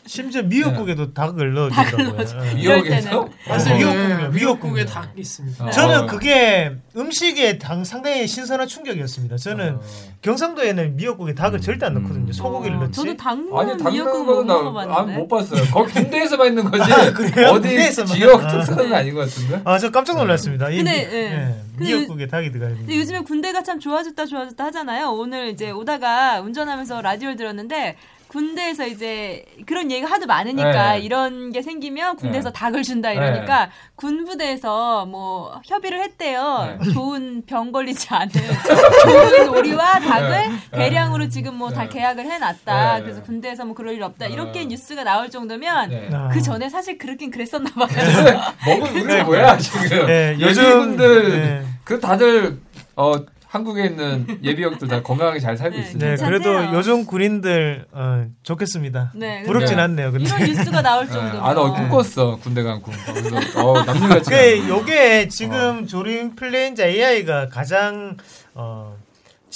심지어 0.05 0.43
미역국에도 0.43 1.13
닭을 1.13 1.53
넣어주더라고요. 1.53 2.17
예. 2.51 2.53
미역에서 2.53 3.27
맞아요. 3.47 3.63
어. 3.73 3.77
미역국이요. 3.77 4.17
미역국에 4.29 4.29
미역국이요. 4.39 4.85
닭 4.85 5.11
있습니다. 5.17 5.65
어. 5.65 5.71
저는 5.71 6.05
그게 6.07 6.71
음식에 6.95 7.57
당 7.57 7.83
상당히 7.83 8.27
신선한 8.27 8.67
충격이었습니다. 8.67 9.37
저는 9.37 9.75
어. 9.77 9.81
경상도에는 10.21 10.97
미역국에 10.97 11.33
닭을 11.33 11.61
절대 11.61 11.87
안 11.87 11.95
넣거든요. 11.95 12.31
소고기를 12.31 12.77
어, 12.77 12.79
넣지. 12.81 12.91
저도 12.93 13.17
닭은 13.17 13.57
아니 13.57 13.71
닭은 13.77 13.91
미역국 13.91 14.25
거는 14.25 14.35
못나 14.35 14.53
먹어봤는데. 14.53 15.13
안못 15.13 15.27
봤어요. 15.29 15.63
거기 15.73 15.93
군대에서만 15.93 16.47
있는 16.47 16.69
거지. 16.69 16.83
그래요? 17.13 17.47
어디 17.49 17.69
군대에서만? 17.69 18.13
지역 18.15 18.43
아. 18.43 18.47
특성은 18.47 18.93
아닌 18.93 19.15
것 19.15 19.21
같은데. 19.21 19.61
아, 19.65 19.79
저 19.79 19.89
깜짝 19.89 20.15
놀랐 20.17 20.26
습니다. 20.35 20.69
이 20.69 20.77
근데, 20.77 20.91
미, 20.91 20.97
예. 20.97 21.17
예, 21.17 21.55
근데 21.77 21.85
미역국에 21.85 22.27
닭이 22.27 22.51
들어가 22.51 22.71
있는. 22.71 22.85
근데 22.85 22.99
요즘에 22.99 23.19
군대가 23.21 23.63
참 23.63 23.79
좋아졌다 23.79 24.25
좋아졌다 24.25 24.61
하잖아요. 24.65 25.11
오늘 25.11 25.47
이제 25.47 25.71
오다가 25.71 26.41
운전하면서 26.41 27.01
라디오를 27.01 27.37
들었는데 27.37 27.95
군대에서 28.27 28.85
이제 28.85 29.45
그런 29.65 29.89
얘기가 29.91 30.09
하도 30.11 30.25
많으니까 30.25 30.93
네. 30.93 30.99
이런 30.99 31.51
게 31.51 31.61
생기면 31.61 32.17
군대에서 32.17 32.49
네. 32.49 32.53
닭을 32.53 32.83
준다 32.83 33.11
이러니까 33.11 33.69
군부대에서 33.95 35.05
뭐 35.05 35.61
협의를 35.65 36.01
했대요. 36.03 36.77
네. 36.81 36.91
좋은 36.93 37.43
병 37.45 37.71
걸리지 37.71 38.07
않은 38.09 38.29
좋은 39.03 39.49
오리와 39.49 39.99
닭을 39.99 40.29
네. 40.29 40.51
대량으로 40.71 41.29
지금 41.29 41.55
뭐다 41.55 41.83
네. 41.83 41.89
계약을 41.89 42.25
해놨다. 42.25 42.97
네. 42.97 43.01
그래서 43.03 43.23
군대에서 43.23 43.65
뭐 43.65 43.73
그럴 43.75 43.93
일 43.93 44.03
없다. 44.03 44.27
이렇게 44.27 44.59
네. 44.61 44.65
뉴스가 44.67 45.03
나올 45.03 45.29
정도면 45.29 45.89
네. 45.89 46.09
아. 46.13 46.27
그 46.29 46.41
전에 46.41 46.69
사실 46.69 46.97
그렇긴 46.97 47.31
그랬었나 47.31 47.69
봐요. 47.71 47.87
먹은 48.65 48.95
우리 49.03 49.23
뭐야 49.23 49.57
지금 49.57 50.05
네, 50.05 50.35
요즘- 50.39 50.63
예비군들 50.63 51.29
네. 51.31 51.65
그 51.83 51.99
다들 51.99 52.59
어 52.95 53.13
한국에 53.57 53.85
있는 53.85 54.27
예비역들 54.43 54.87
다 54.87 55.01
건강하게 55.01 55.39
잘 55.39 55.57
살고 55.57 55.75
네, 55.75 55.81
있습니다. 55.81 56.15
네. 56.15 56.25
그래도 56.25 56.73
요즘 56.75 57.05
군인들 57.05 57.85
어, 57.91 58.25
좋겠습니다. 58.43 59.13
네, 59.15 59.43
부럽진 59.43 59.77
네. 59.77 59.81
않네요. 59.83 60.11
근데. 60.11 60.25
이런 60.25 60.43
뉴스가 60.43 60.81
나올 60.83 61.07
네. 61.07 61.13
정도면. 61.13 61.43
아, 61.43 61.53
나 61.53 61.73
꿈꿨어. 61.73 62.37
군대 62.37 62.61
간 62.61 62.81
꿈. 62.81 62.93
그래서, 63.05 63.37
어, 63.65 63.83
남들 63.83 64.09
같지. 64.09 64.29
그. 64.29 64.69
요게 64.69 65.29
지금 65.29 65.87
조림 65.87 66.35
플레인자 66.35 66.85
AI가 66.85 67.49
가장 67.49 68.15
어, 68.53 68.95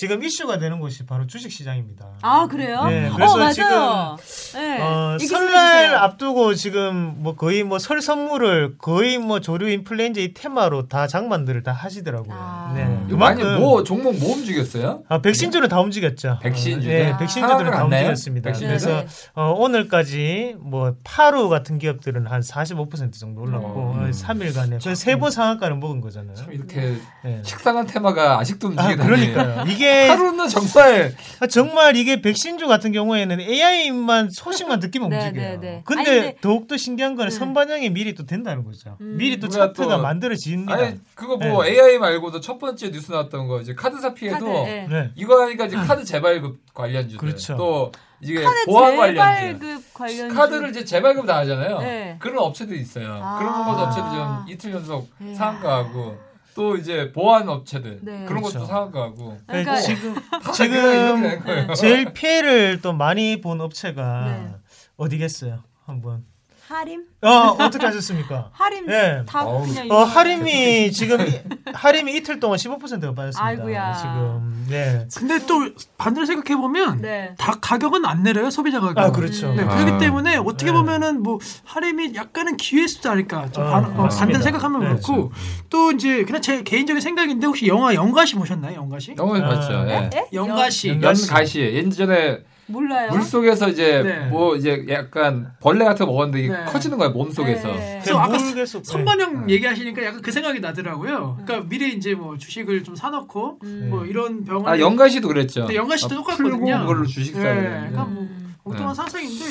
지금 0.01 0.23
이슈가 0.23 0.57
되는 0.57 0.79
곳이 0.79 1.05
바로 1.05 1.27
주식 1.27 1.51
시장입니다. 1.51 2.07
아 2.23 2.47
그래요? 2.47 2.85
네, 2.85 3.07
그래서 3.15 3.33
어 3.33 3.37
맞아요. 3.37 4.17
네. 4.55 4.81
어, 4.81 5.15
설날. 5.19 5.93
앞두고 5.93 6.55
지금 6.55 7.17
뭐 7.17 7.35
거의 7.35 7.61
뭐 7.63 7.77
설 7.77 8.01
선물을 8.01 8.77
거의 8.79 9.19
뭐 9.19 9.41
조류 9.41 9.69
인플루엔자 9.69 10.21
이 10.21 10.33
테마로 10.33 10.87
다 10.87 11.05
장만들을 11.05 11.61
다 11.61 11.71
하시더라고요. 11.71 12.35
아. 12.35 12.71
네. 12.75 12.83
많이 12.85 13.09
그만큼 13.09 13.59
뭐, 13.59 13.83
종목 13.83 14.15
뭐 14.17 14.33
움직였어요? 14.33 15.03
아, 15.07 15.19
백신주는 15.21 15.67
다 15.69 15.79
움직였죠. 15.81 16.39
백신주들? 16.41 16.89
네, 16.89 17.11
아. 17.11 17.17
백신주들은 17.17 17.69
다 17.69 17.83
움직였습니다. 17.83 18.49
났나요? 18.49 18.67
그래서 18.67 18.89
네. 18.89 19.07
어, 19.35 19.51
오늘까지 19.55 20.55
뭐 20.59 20.95
파루 21.03 21.47
같은 21.47 21.77
기업들은 21.77 22.25
한 22.25 22.41
45% 22.41 23.19
정도 23.19 23.41
올랐고 23.41 23.67
어, 23.67 23.97
어, 23.97 24.01
음. 24.05 24.11
3일간에 24.11 24.79
저 24.79 24.95
세번 24.95 25.29
상한가를 25.29 25.75
먹은 25.75 26.01
거잖아요. 26.01 26.33
참 26.35 26.51
이렇게 26.53 26.95
네. 27.23 27.41
식상한 27.45 27.85
테마가 27.85 28.39
아직도 28.39 28.69
아, 28.69 28.71
움직이다니. 28.71 29.07
그러니까요. 29.07 29.65
이게 29.67 29.90
이게 29.91 30.07
하루는 30.09 30.47
정말 30.47 31.13
아, 31.39 31.47
정말 31.47 31.95
이게 31.95 32.21
백신주 32.21 32.67
같은 32.67 32.91
경우에는 32.91 33.39
AI만 33.39 34.29
소식만 34.31 34.79
들리면 34.79 35.09
네, 35.09 35.27
움직여요. 35.27 35.49
네, 35.51 35.57
네. 35.59 35.81
근데, 35.85 36.09
아니, 36.09 36.19
근데- 36.21 36.37
더욱 36.41 36.67
더 36.67 36.77
신기한 36.77 37.15
거는 37.15 37.31
선반영이 37.31 37.89
미리 37.91 38.15
또 38.15 38.25
된다는 38.25 38.63
거죠. 38.63 38.97
음. 39.01 39.17
미리 39.17 39.39
또 39.39 39.47
차트가 39.49 39.97
또- 39.97 40.01
만들어집니다. 40.01 40.73
아니 40.73 40.99
그거 41.15 41.37
뭐 41.37 41.63
네. 41.63 41.71
AI 41.71 41.97
말고도 41.99 42.39
첫 42.41 42.57
번째 42.59 42.91
뉴스 42.91 43.11
나왔던 43.11 43.47
거 43.47 43.59
이제 43.61 43.73
카드 43.75 43.99
사태도 43.99 44.45
카드, 44.45 44.69
예. 44.69 44.87
네. 44.89 45.11
이거 45.15 45.41
하니까 45.43 45.65
이제 45.65 45.75
카드 45.77 46.03
재발급 46.03 46.59
관련주들 46.73 47.17
그렇죠. 47.17 47.55
또 47.57 47.91
이게 48.21 48.43
보안 48.65 48.95
관련주 48.97 49.59
재발급 49.59 49.93
관련 49.93 50.27
카드를 50.33 50.69
이제 50.69 50.85
재발급 50.85 51.25
다 51.25 51.37
하잖아요. 51.37 51.79
네. 51.79 52.15
그런 52.19 52.37
업체도 52.39 52.73
있어요. 52.75 53.19
아. 53.21 53.37
그런 53.39 53.65
것도 53.65 53.79
업체들 53.85 54.09
좀 54.11 54.45
이틀 54.47 54.71
연속 54.73 55.09
이야. 55.21 55.35
상한가하고 55.35 56.30
또 56.55 56.75
이제 56.75 57.11
보안 57.11 57.47
업체들 57.47 57.99
네. 58.01 58.25
그런 58.25 58.41
것도 58.41 58.53
그렇죠. 58.53 58.65
상한가하고 58.65 59.37
그러니까 59.47 59.75
네, 59.75 59.81
지금 59.81 60.15
지금. 60.53 61.73
제일 61.75 62.13
피해를 62.13 62.81
또 62.81 62.93
많이 62.93 63.39
본 63.41 63.61
업체가 63.61 64.25
네. 64.25 64.51
어디겠어요? 64.97 65.63
한번. 65.85 66.25
하림? 66.71 67.03
어 67.23 67.27
어떻게 67.59 67.85
하셨습니까? 67.85 68.49
하림 68.53 68.89
예. 68.89 69.23
다 69.27 69.43
어우. 69.45 69.65
그냥 69.67 69.87
어 69.91 70.03
하림이 70.03 70.91
지금 70.91 71.21
이- 71.21 71.41
하림이 71.73 72.15
이틀 72.15 72.39
동안 72.39 72.57
15%가 72.57 73.13
빠졌습니다. 73.13 73.43
아이고야. 73.43 73.93
지금 73.93 74.65
네. 74.69 75.07
근데 75.15 75.45
또 75.45 75.69
반대로 75.97 76.25
생각해 76.25 76.59
보면 76.59 77.01
네. 77.01 77.35
다 77.37 77.53
가격은 77.61 78.05
안 78.05 78.23
내려요 78.23 78.49
소비자 78.49 78.79
가격. 78.79 78.97
아 78.99 79.11
그렇죠. 79.11 79.53
네, 79.53 79.63
아. 79.63 79.67
그렇기 79.75 79.97
때문에 80.03 80.37
어떻게 80.37 80.67
네. 80.67 80.71
보면은 80.71 81.21
뭐 81.21 81.39
하림이 81.65 82.15
약간은 82.15 82.57
기회 82.57 82.87
수자니까 82.87 83.51
좀 83.51 83.63
아, 83.65 83.71
반, 83.81 83.99
어. 83.99 84.07
반대로 84.07 84.41
생각하면 84.41 84.81
네, 84.81 84.87
그렇고 84.87 85.31
또 85.69 85.91
이제 85.91 86.23
그냥 86.23 86.41
제 86.41 86.63
개인적인 86.63 87.01
생각인데 87.01 87.45
혹시 87.47 87.67
영화 87.67 87.93
영가시 87.93 88.35
보셨나요? 88.35 88.75
영가시? 88.77 89.15
너무 89.15 89.35
아. 89.37 89.41
봤죠. 89.47 89.73
예. 89.87 90.09
예? 90.13 90.27
영가시. 90.33 90.89
영- 90.89 91.01
연가시 91.03 91.59
예전에 91.61 92.39
몰라요. 92.71 93.11
물 93.11 93.21
속에서 93.21 93.69
이제 93.69 94.01
네. 94.03 94.27
뭐 94.29 94.55
이제 94.55 94.85
약간 94.89 95.51
벌레 95.59 95.85
같은 95.85 96.05
거 96.05 96.11
먹었는데 96.11 96.39
이게 96.43 96.53
네. 96.53 96.65
커지는 96.65 96.97
거야 96.97 97.09
몸 97.09 97.31
속에서. 97.31 97.67
네. 97.67 97.99
그래서 98.03 98.19
아까 98.19 98.37
모르겠어. 98.37 98.81
선반영 98.83 99.47
네. 99.47 99.53
얘기하시니까 99.53 100.03
약간 100.03 100.21
그 100.21 100.31
생각이 100.31 100.59
나더라고요. 100.59 101.39
그러니까 101.43 101.69
미리 101.69 101.93
이제 101.93 102.13
뭐 102.13 102.37
주식을 102.37 102.83
좀 102.83 102.95
사놓고 102.95 103.59
음. 103.63 103.87
뭐 103.89 104.05
이런 104.05 104.43
병원 104.43 104.67
아 104.67 104.79
영가시도 104.79 105.27
그랬죠. 105.27 105.61
근데 105.61 105.75
영가시도 105.75 106.15
아, 106.15 106.17
똑같거든요. 106.17 106.49
풀고 106.57 106.65
그걸로 106.65 107.05
주식 107.05 107.35
네, 107.35 107.41
사야 107.41 107.55
그러니까. 107.55 108.05
뭐 108.05 108.27
엉뚱한 108.63 108.89
네. 108.89 108.95
상상인데 108.95 109.45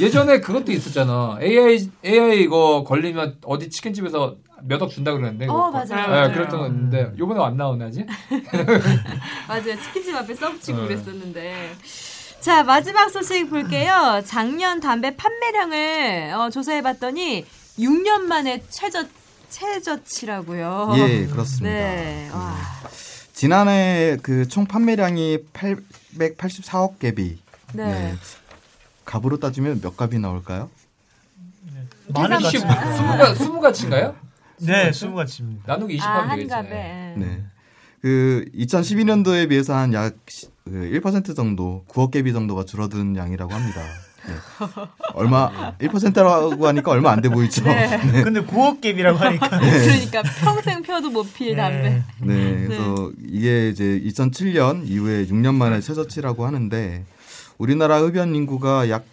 예전에 0.00 0.40
그것도 0.40 0.72
있었잖아. 0.72 1.38
AI 1.40 1.90
AI 2.04 2.40
이거 2.40 2.84
걸리면 2.84 3.38
어디 3.44 3.68
치킨집에서 3.68 4.36
몇억 4.62 4.90
준다 4.90 5.12
그러는데. 5.12 5.46
어. 5.46 5.70
맞아요. 5.70 5.86
예, 5.90 5.94
맞아요. 5.94 6.32
그랬던 6.32 6.60
거 6.60 6.66
있는데 6.68 7.12
요번에 7.18 7.42
안 7.44 7.56
나오네 7.56 7.84
아직. 7.84 8.06
맞아요. 9.46 9.80
치킨집 9.82 10.14
앞에 10.14 10.34
써붙이고 10.34 10.80
네. 10.82 10.88
그랬었는데. 10.88 11.70
자, 12.40 12.62
마지막 12.62 13.08
소식 13.10 13.50
볼게요. 13.50 14.22
작년 14.24 14.80
담배 14.80 15.16
판매량을 15.16 16.32
어, 16.34 16.50
조사해봤더니 16.50 17.44
6년 17.78 18.20
만에 18.22 18.62
최저, 18.70 19.04
최저치라고요. 19.48 20.94
예, 20.96 21.26
그렇습니다. 21.26 21.68
네. 21.68 22.30
와. 22.32 22.56
지난해 23.32 24.16
그 24.22 24.46
총 24.48 24.64
판매량이 24.66 25.38
884억 25.52 26.98
개비. 27.00 27.38
네. 27.74 28.14
갑으로 29.04 29.38
따지면 29.38 29.80
몇 29.80 29.96
갑이 29.96 30.18
나올까요? 30.18 30.70
많은 32.08 32.38
것 32.40 32.50
계산- 32.52 32.68
같습니다. 32.68 32.94
스무가 32.96 33.34
스무가치인가요? 33.34 34.16
네, 34.58 34.92
수무가치입니다. 34.92 35.64
나누기 35.66 35.94
20 35.96 36.06
아, 36.06 36.20
하면. 36.22 36.30
한갑에. 36.50 37.14
네. 37.16 37.44
그 38.00 38.44
2012년도에 38.54 39.48
비해서 39.48 39.74
한 39.76 39.92
약 39.92 40.14
그1% 40.68 41.36
정도, 41.36 41.84
9억 41.88 42.10
개비 42.10 42.32
정도가 42.32 42.64
줄어든 42.64 43.16
양이라고 43.16 43.52
합니다. 43.52 43.80
네. 44.26 44.34
얼마 45.14 45.76
1%라고 45.78 46.66
하니까 46.66 46.90
얼마 46.90 47.12
안 47.12 47.22
돼 47.22 47.28
보이죠. 47.28 47.62
네. 47.62 48.00
근데 48.24 48.44
9억 48.44 48.80
갭이라고 48.80 49.16
하니까 49.16 49.48
그러니까 49.48 50.22
평생 50.40 50.82
펴도 50.82 51.10
못필 51.10 51.54
담배. 51.54 52.02
네, 52.22 52.66
그래서 52.66 53.12
이게 53.24 53.68
이제 53.68 54.00
2007년 54.04 54.88
이후에 54.88 55.26
6년 55.26 55.54
만에 55.54 55.80
최저치라고 55.80 56.44
하는데 56.44 57.04
우리나라 57.58 58.00
흡연 58.00 58.34
인구가 58.34 58.90
약 58.90 59.04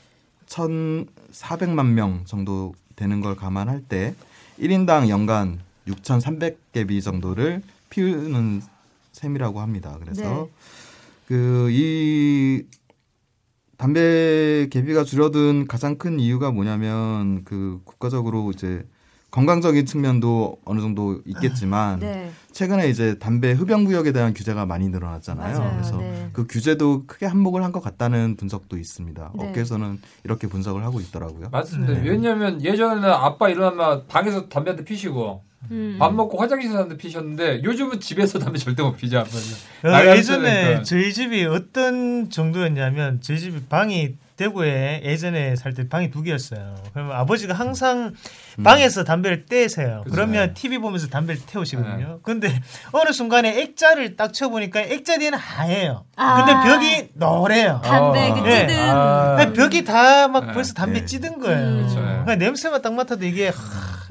1,400만 0.48 1.86
명 1.89 2.24
정도 2.26 2.74
되는 2.96 3.22
걸 3.22 3.36
감안할 3.36 3.82
때 3.82 4.16
1인당 4.60 5.10
연간 5.10 5.60
6,300개비 5.88 7.04
정도를 7.04 7.62
피우는 7.92 8.62
셈이라고 9.12 9.62
합니다. 9.62 9.98
그래서 10.02 10.24
네. 10.24 10.50
그 11.27 11.69
이 11.71 12.63
담배 13.77 14.67
개비가 14.69 15.03
줄어든 15.03 15.67
가장 15.67 15.97
큰 15.97 16.19
이유가 16.19 16.51
뭐냐면 16.51 17.43
그 17.43 17.81
국가적으로 17.83 18.51
이제 18.51 18.86
건강적인 19.31 19.86
측면도 19.88 20.57
어느 20.63 20.79
정도 20.79 21.19
있겠지만 21.25 21.99
네. 21.99 22.29
최근에 22.51 22.88
이제 22.88 23.17
담배 23.17 23.51
흡연 23.51 23.83
구역에 23.83 24.12
대한 24.12 24.33
규제가 24.36 24.67
많이 24.67 24.89
늘어났잖아요. 24.89 25.57
맞아요. 25.57 25.71
그래서 25.73 25.97
네. 25.97 26.29
그 26.33 26.45
규제도 26.47 27.05
크게 27.07 27.25
한몫을 27.25 27.63
한 27.63 27.71
것 27.71 27.81
같다는 27.81 28.36
분석도 28.38 28.77
있습니다. 28.77 29.31
네. 29.36 29.47
업계에서는 29.47 29.99
이렇게 30.23 30.47
분석을 30.47 30.83
하고 30.83 30.99
있더라고요. 31.01 31.47
맞습니다. 31.51 31.93
네. 31.93 32.07
왜냐면 32.07 32.63
예전에는 32.63 33.09
아빠 33.09 33.49
일어나면 33.49 34.05
방에서 34.07 34.47
담배 34.49 34.69
한 34.69 34.77
대 34.77 34.86
피시고 34.86 35.43
음. 35.71 35.95
밥 35.99 36.13
먹고 36.13 36.38
화장실에서 36.39 36.78
담배 36.80 36.97
피셨는데 36.97 37.63
요즘은 37.63 37.99
집에서 37.99 38.39
담배 38.39 38.58
절대 38.60 38.84
못 38.84 38.95
피죠. 38.97 39.19
아빠는. 39.19 39.38
어, 39.86 39.89
나가서 39.89 40.17
예전에 40.17 40.62
그러니까. 40.63 40.84
저희 40.84 41.13
집이 41.13 41.45
어떤 41.45 42.30
정도였냐면 42.30 43.19
저희 43.21 43.39
집이 43.39 43.63
방이 43.69 44.15
대구에 44.36 45.02
예전에 45.06 45.56
살 45.56 45.73
때 45.76 45.88
방이 45.88 46.10
두 46.10 46.23
개였어요. 46.23 46.76
그러면 46.91 47.15
아버지가 47.15 47.54
항상 47.54 48.13
방에서 48.63 49.04
담배를 49.04 49.45
떼세요. 49.45 50.04
그러면 50.10 50.56
TV 50.56 50.80
보면서 50.80 51.08
담배를 51.08 51.39
태우시거든요. 51.45 52.19
근데 52.23 52.60
어느 52.93 53.12
순간에 53.12 53.62
액자를 53.62 54.15
딱 54.15 54.34
쳐보니까 54.34 54.82
액자 54.82 55.17
뒤에는 55.19 55.38
하얘요. 55.38 56.06
아. 56.15 56.45
근데 56.45 56.54
벽이 56.67 57.10
노래요. 57.13 57.80
담배 57.84 58.32
그 58.34 58.39
네. 58.39 58.67
찌든. 58.67 58.89
아. 58.89 59.54
벽이 59.54 59.84
다막 59.86 60.47
네. 60.47 60.54
벌써 60.54 60.73
담배 60.73 61.02
네. 61.02 61.06
찌든 61.06 61.39
거예요. 61.39 61.60
음. 61.67 61.78
그렇죠. 61.78 61.95
그러니까 61.95 62.36
냄새만 62.36 62.82
딱 62.82 62.91
맡아도 62.93 63.26
이게 63.26 63.49
하, 63.49 63.54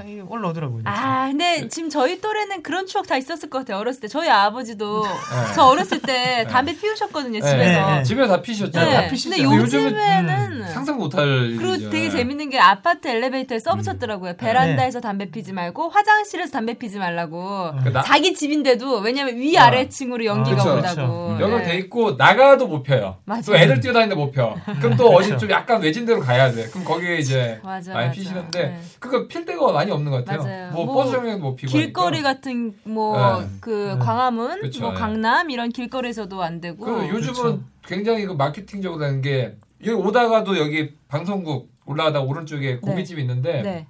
이게 0.06 0.22
올라오더라고요. 0.26 0.82
아, 0.86 1.28
근데 1.28 1.68
지금 1.68 1.88
저희 1.90 2.20
또래는 2.20 2.62
그런 2.62 2.86
추억 2.86 3.06
다 3.06 3.16
있었을 3.16 3.48
것 3.50 3.58
같아요. 3.58 3.78
어렸을 3.78 4.00
때. 4.00 4.08
저희 4.08 4.28
아버지도 4.28 5.02
네. 5.04 5.54
저 5.54 5.62
어렸을 5.64 6.00
때 6.00 6.46
담배 6.50 6.76
피우셨거든요, 6.76 7.40
네, 7.40 7.50
집에서. 7.50 7.86
네, 7.90 7.96
네. 7.98 8.02
집에서 8.02 8.36
다 8.36 8.42
피셨죠. 8.42 8.80
네. 8.80 8.92
다 8.94 9.08
피시죠. 9.08 9.30
근데 9.36 9.42
요즘에는 9.44 10.68
상상 10.68 10.98
못할 10.98 11.24
그리고 11.56 11.74
일이죠. 11.74 11.90
되게 11.90 12.04
네. 12.04 12.10
재밌는 12.10 12.50
게 12.50 12.58
아파트 12.58 13.08
엘리베이터에 13.08 13.58
써붙였더라고요. 13.58 14.36
베란다에서 14.36 15.00
담배 15.00 15.30
피지 15.30 15.52
말고 15.52 15.90
화장실에서 15.90 16.52
담배 16.52 16.74
피지 16.74 16.98
말라고. 16.98 17.72
그 17.84 17.90
나- 17.92 18.02
자기 18.02 18.34
집인데도 18.34 18.98
왜냐면 18.98 19.36
위 19.36 19.56
아래 19.58 19.88
층으로 19.88 20.24
연기가 20.24 20.62
온다고. 20.64 21.38
연결돼 21.40 21.76
있고 21.78 22.12
나가도 22.12 22.66
못 22.66 22.82
펴요. 22.82 23.16
맞아요. 23.24 23.42
또 23.46 23.56
애들 23.56 23.80
뛰어다니는데 23.80 24.14
못 24.20 24.32
펴. 24.32 24.54
그럼 24.80 24.96
또 24.96 25.08
어디 25.10 25.36
좀 25.38 25.50
약간 25.50 25.80
외진 25.80 26.04
데로 26.06 26.20
가야 26.20 26.50
돼. 26.52 26.66
그럼 26.68 26.84
거기에 26.84 27.16
이제 27.18 27.60
맞아, 27.62 27.92
많이 27.92 28.08
맞아. 28.08 28.14
피시는데 28.20 28.62
네. 28.62 28.80
그거 28.98 29.26
필 29.28 29.44
데가 29.44 29.72
많이 29.72 29.90
없는 29.94 30.10
것 30.10 30.24
같아요. 30.24 30.42
맞아요. 30.42 30.72
뭐, 30.72 30.84
뭐 30.86 30.94
버스 30.96 31.12
정류장도 31.12 31.44
못 31.44 31.56
피고 31.56 31.72
길거리 31.72 32.18
하니까. 32.18 32.34
같은 32.34 32.74
뭐 32.84 33.40
네. 33.40 33.48
그 33.60 33.94
네. 33.94 33.98
광화문, 33.98 34.60
그쵸, 34.60 34.80
뭐 34.80 34.92
네. 34.92 34.98
강남 34.98 35.50
이런 35.50 35.70
길거리에서도 35.70 36.42
안 36.42 36.60
되고. 36.60 36.84
그 36.84 37.08
요즘은 37.08 37.34
그렇죠. 37.34 37.60
굉장히 37.86 38.26
그 38.26 38.32
마케팅적으로 38.32 39.00
되는 39.00 39.20
게 39.20 39.56
여기 39.84 39.92
오다가도 39.92 40.58
여기 40.58 40.94
방송국 41.08 41.70
올라가다 41.84 42.20
오른쪽에 42.20 42.78
고깃집이 42.78 43.20
있는데 43.22 43.62
네. 43.62 43.86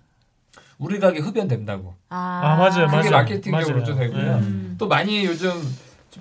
우리 0.78 0.98
가게 0.98 1.20
흡연된다고. 1.20 1.94
아, 2.08 2.40
아, 2.42 2.56
맞아요, 2.56 2.86
그게 2.86 2.96
맞아요. 2.96 3.10
마케팅적으로 3.10 3.80
맞아요. 3.80 3.84
좀 3.84 3.98
되고요. 3.98 4.22
네. 4.22 4.46
음. 4.46 4.74
또 4.78 4.88
많이 4.88 5.24
요즘 5.24 5.50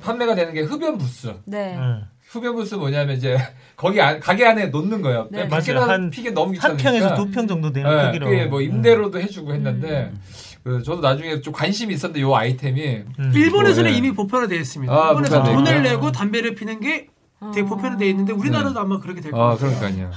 판매가 0.02 0.36
되는 0.36 0.54
게 0.54 0.62
흡연 0.62 0.98
부스. 0.98 1.34
네. 1.46 1.76
네. 1.76 2.04
흡연 2.30 2.56
부스 2.56 2.76
뭐냐면 2.76 3.17
이제 3.17 3.38
거기 3.75 3.99
안, 4.01 4.19
가게 4.19 4.45
안에 4.45 4.67
놓는 4.67 5.01
거예요. 5.01 5.27
네. 5.31 5.47
밖에 5.47 5.73
맞아요. 5.73 5.88
나 5.88 5.93
한- 5.93 6.10
피게 6.10 6.31
너무 6.31 6.53
한 6.60 6.75
귀찮으니까. 6.77 6.84
평에서 6.91 7.15
두 7.15 7.31
평 7.31 7.47
정도 7.47 7.71
되는 7.71 7.89
네, 7.89 8.05
크기로. 8.07 8.27
그게 8.27 8.45
뭐 8.45 8.60
음. 8.60 8.63
임대로도 8.65 9.19
해주고 9.19 9.53
했는데 9.53 10.12
음. 10.13 10.19
그 10.63 10.84
저도 10.84 11.01
나중에 11.01 11.41
좀 11.41 11.51
관심이 11.53 11.93
있었는데 11.93 12.21
요 12.21 12.36
아이템이 12.36 13.03
음. 13.19 13.31
일본에서는 13.34 13.89
뭐, 13.89 13.93
예. 13.93 13.97
이미 13.97 14.12
보편화되어 14.13 14.60
있습니다. 14.60 14.93
아, 14.93 15.07
일본에서 15.10 15.43
돈을. 15.43 15.81
내고 15.84 16.12
담배를 16.12 16.53
피는 16.53 16.79
게 16.79 17.07
되게 17.53 17.62
어. 17.62 17.65
보편화되어 17.65 18.07
있는데 18.10 18.34
우리나라도 18.34 18.79
아마 18.79 18.99
그렇게 18.99 19.21
될아 19.21 19.36
거예요. 19.36 19.57
그러니까요. 19.57 20.12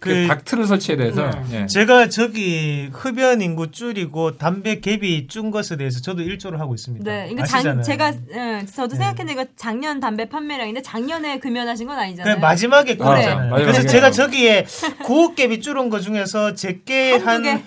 그, 0.00 0.10
그- 0.10 0.26
닥트를 0.28 0.66
설치해야 0.66 0.96
돼서 0.96 1.28
네. 1.50 1.62
예. 1.62 1.66
제가 1.66 2.08
저기 2.08 2.88
흡연 2.92 3.40
인구 3.40 3.70
줄이고 3.72 4.38
담배 4.38 4.80
갭이 4.80 5.28
준 5.28 5.50
것에 5.50 5.76
대해서 5.76 6.00
저도 6.00 6.22
일조를 6.22 6.60
하고 6.60 6.74
있습니다. 6.74 7.10
네, 7.10 7.28
이거 7.32 7.42
아시잖아요. 7.42 7.82
작, 7.82 7.82
제가 7.82 8.12
예, 8.32 8.64
저도 8.66 8.90
네. 8.94 8.96
생각했는데 8.96 9.32
이거 9.32 9.44
작년 9.56 9.98
담배 9.98 10.28
판매량인데 10.28 10.82
작년에 10.82 11.40
금연하신 11.40 11.88
건그 11.88 12.00
아니잖아요. 12.00 12.38
마지막에 12.38 12.96
그랬잖아요. 12.96 13.54
아, 13.54 13.58
그래서. 13.58 13.82
제가 13.86 14.12
저기에 14.12 14.66
구호 15.02 15.34
갭이 15.34 15.62
줄은 15.62 15.90
거 15.90 15.98
중에서 15.98 16.54
제게 16.54 17.16
한 17.16 17.42
개? 17.42 17.62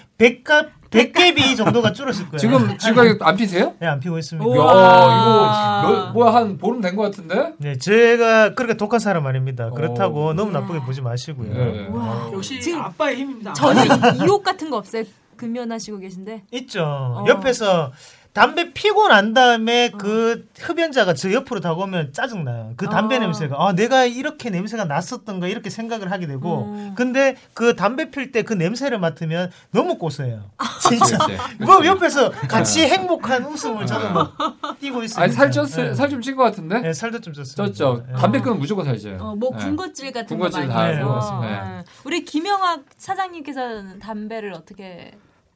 100값 0.91 1.13
100개비 1.13 1.56
정도가 1.58 1.93
줄었을 1.93 2.25
거예요. 2.25 2.38
지금 2.38 2.77
지금 2.77 3.17
안 3.21 3.36
피세요? 3.38 3.73
네, 3.80 3.88
안 3.88 3.99
피고 3.99 4.17
있습니다. 4.17 4.45
야, 4.49 4.54
이거 4.54 5.88
몇- 5.88 6.12
뭐야 6.13 6.34
한 6.34 6.58
보름 6.58 6.82
된 6.82 6.95
것 6.95 7.04
같은데? 7.04 7.54
네, 7.58 7.77
제가 7.77 8.54
그렇게 8.54 8.75
독한 8.75 8.99
사람 8.99 9.25
아닙니다. 9.25 9.67
어. 9.67 9.71
그렇다고 9.71 10.34
너무 10.34 10.51
나쁘게 10.51 10.82
보지 10.82 11.01
마시고요. 11.01 11.54
네. 11.54 11.88
어. 11.89 12.32
역시 12.34 12.60
아빠의 12.75 13.15
힘입니다. 13.17 13.54
전혀 13.54 13.82
이욕 14.23 14.43
같은 14.43 14.69
거 14.69 14.77
없어요? 14.77 15.04
금연하시고 15.38 15.97
계신데? 15.99 16.43
있죠. 16.51 16.84
어. 16.84 17.25
옆에서 17.27 17.91
담배 18.34 18.72
피고 18.72 19.10
난 19.10 19.34
다음에 19.34 19.89
그 19.98 20.48
흡연자가 20.58 21.13
저 21.15 21.32
옆으로 21.34 21.60
다가오면 21.60 22.13
짜증나요. 22.13 22.74
그 22.78 22.88
담배 22.88 23.17
어. 23.17 23.20
냄새가 23.20 23.56
아 23.60 23.74
내가 23.74 24.06
이렇게 24.06 24.50
냄새가 24.50 24.86
났었던가 24.86 25.48
이렇게 25.48 25.70
생각을 25.70 26.12
하게 26.12 26.28
되고 26.28 26.63
음. 26.65 26.94
근데 26.96 27.36
그 27.54 27.76
담배 27.76 28.10
필 28.10 28.32
때 28.32 28.44
그 28.44 28.54
냄새를 28.54 29.00
맡으면 29.00 29.52
너무 29.72 29.98
고소해요. 29.98 30.50
진짜. 30.82 31.17
그렇지, 31.17 31.38
뭐 31.60 31.86
옆에서 31.86 32.32
같이 32.32 32.86
행복한 32.88 33.46
웃음을 33.46 33.86
저는 33.86 34.13
막 34.13 34.36
띄고 34.80 35.04
있어요. 35.04 35.24
아니 35.26 35.34
살 35.34 35.50
쪘어요? 35.50 35.94
살좀 35.96 36.22
찐 36.22 36.36
것 36.36 36.44
같은데? 36.44 36.80
네, 36.80 36.94
살도 36.94 37.20
좀 37.22 37.34
쪘어요. 37.34 37.72
쪘죠. 37.74 38.08
네. 38.08 38.13
담배 38.13 38.39
끊으면 38.39 38.60
무조건 38.60 38.86
살쪄요. 38.86 39.17
어, 39.20 39.36
뭐 39.36 39.52
네. 39.58 39.63
군것질 39.65 40.12
같은 40.12 40.28
군것질 40.38 40.67
거다 40.67 40.74
많이. 40.74 40.98
해서. 40.98 41.39
네. 41.41 41.50
네. 41.50 41.84
우리 42.06 42.24
김영학 42.26 42.84
사장님께서는 42.98 44.00
담배를 44.00 44.54
어떻게 44.54 45.12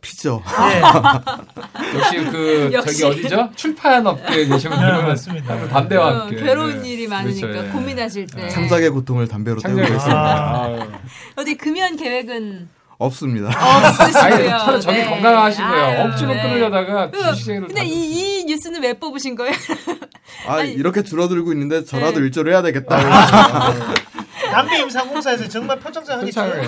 피죠. 0.06 0.44
네. 0.46 0.82
역시 1.98 2.18
그 2.32 2.70
역시. 2.72 3.00
저기 3.02 3.22
어디죠? 3.22 3.50
출판 3.56 4.06
업계에 4.06 4.46
계시면 4.46 4.80
네, 4.80 5.08
맞습니다. 5.08 5.68
담배와 5.68 6.06
어, 6.08 6.20
함께 6.22 6.36
괴로운 6.36 6.84
네. 6.84 6.89
일이 6.89 7.08
많으니까 7.08 7.48
그렇죠, 7.48 7.68
예. 7.68 7.72
고민하실 7.72 8.28
때 8.28 8.50
창작의 8.50 8.91
고통을 8.91 9.28
담배로 9.28 9.60
때우고 9.62 9.82
있습니다. 9.82 10.63
아유. 10.63 10.80
어디 11.38 11.56
금연 11.56 11.96
계획은 11.98 12.70
없습니다. 13.00 13.50
없으시고요. 13.50 14.80
저기 14.80 14.98
네. 15.00 15.06
건강하신 15.10 15.68
거예요. 15.68 15.84
아유, 15.86 16.08
억지로 16.08 16.34
네. 16.36 16.41
끊으려다가 16.44 17.10
그, 17.10 17.24
주식생으로 17.24 17.68
근데 17.68 17.84
이, 17.84 18.41
이 18.41 18.46
뉴스는 18.46 18.84
왜 18.84 18.94
뽑으신 18.94 19.36
거예요? 19.36 19.54
아 20.48 20.62
이렇게 20.62 21.02
줄어들고 21.02 21.52
있는데 21.54 21.84
저라도 21.84 22.20
네. 22.20 22.26
일조를 22.28 22.54
해야 22.54 22.62
되겠다. 22.62 23.74
담배 24.52 24.80
임상 24.82 25.10
공사에서 25.10 25.50
정말 25.50 25.80
표정장 25.80 26.20
하기 26.22 26.32
좋아요. 26.32 26.62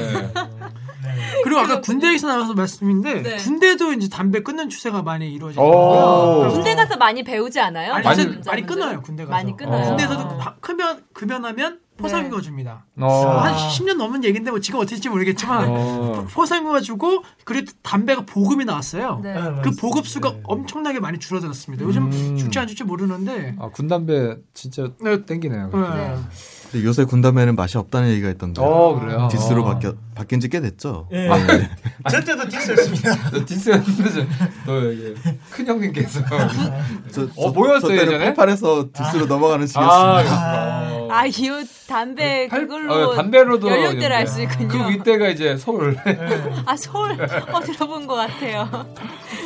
그리고 1.44 1.60
아까 1.60 1.82
군대에서 1.82 2.28
나와서 2.28 2.54
말씀인데 2.54 3.22
네. 3.22 3.36
군대도 3.38 3.94
이제 3.94 4.10
담배 4.10 4.42
끊는 4.42 4.70
추세가 4.70 5.02
많이 5.02 5.32
이루어지고 5.34 5.64
오. 5.64 5.68
있고요. 5.68 6.52
군대 6.54 6.76
가서 6.76 6.98
많이 6.98 7.24
배우지 7.24 7.60
않아요? 7.60 7.94
아니, 7.94 8.04
많이- 8.06 8.26
많이, 8.26 8.40
많이 8.46 8.66
끊어요 8.66 9.02
군대 9.02 9.24
가서. 9.24 9.32
많이 9.32 9.56
끊어요. 9.56 9.82
어. 9.84 9.88
군대에서도 9.90 10.38
바- 10.38 10.56
급연 10.60 11.04
급연하면 11.14 11.80
포상휴가 11.98 12.42
줍니다. 12.42 12.86
어. 13.00 13.08
한 13.40 13.56
10년 13.56 13.96
넘은 13.96 14.24
얘기인데 14.24 14.52
뭐 14.52 14.60
지금 14.60 14.80
어떻게 14.80 14.96
될지 14.98 15.10
모르겠지만 15.10 15.66
어. 15.68 16.28
포상휴가 16.32 16.80
주고 16.82 17.24
그리고 17.44 17.72
담배가 17.82 18.22
보급이 18.22 18.66
나왔어요. 18.66 19.20
네. 19.24 19.34
네, 19.34 19.40
그. 19.64 19.72
보급 19.72 20.08
수가 20.08 20.30
네. 20.32 20.40
엄청나게 20.44 21.00
많이 21.00 21.18
줄어들었습니다. 21.18 21.84
요즘 21.86 22.12
음. 22.12 22.38
줄지 22.38 22.60
안 22.60 22.68
줄지 22.68 22.84
모르는데 22.84 23.56
아, 23.60 23.70
군담배 23.70 24.38
진짜 24.54 24.90
네. 25.02 25.26
땡기네요. 25.26 25.72
네. 26.68 26.72
근데 26.72 26.86
요새 26.86 27.06
군담배는 27.06 27.56
맛이 27.56 27.78
없다는 27.78 28.10
얘기가 28.10 28.30
있던데. 28.32 28.62
어, 28.62 29.00
그래요? 29.00 29.28
디스로 29.32 29.62
어. 29.64 29.66
바뀌어 29.66 29.94
바뀐 30.16 30.40
지 30.40 30.48
꽤 30.50 30.60
됐죠. 30.62 31.08
예. 31.12 31.28
네. 31.30 31.70
저 32.10 32.20
때도 32.22 32.48
디스였습니다. 32.48 33.30
저 33.32 33.46
디스였는데 33.46 34.10
저, 34.12 34.26
너 34.72 34.82
이게 34.92 35.14
큰 35.52 35.68
형님께서 35.68 36.22
저, 37.12 37.28
어, 37.36 37.52
뭐였어요, 37.52 37.82
저 37.82 37.88
때는 37.88 38.02
예전에? 38.14 38.26
팔팔에서 38.26 38.88
디스로 38.94 39.26
넘어가는 39.28 39.64
아, 39.64 39.68
시기였습니다. 39.68 40.24
그렇구나. 40.24 41.18
아, 41.18 41.26
이 41.26 41.32
담배 41.88 42.48
팔- 42.50 42.62
그걸로 42.68 42.94
어, 43.12 43.16
담배로도 43.16 43.70
연령대를 43.70 44.14
알 44.16 44.24
이제. 44.24 44.32
수 44.34 44.42
있군요. 44.42 44.68
그 44.68 44.90
윗대가 44.90 45.30
이제 45.30 45.56
서울. 45.58 45.96
아 46.66 46.76
서울 46.76 47.12
어, 47.22 47.60
들어본 47.62 48.08
것 48.08 48.16
같아요. 48.16 48.68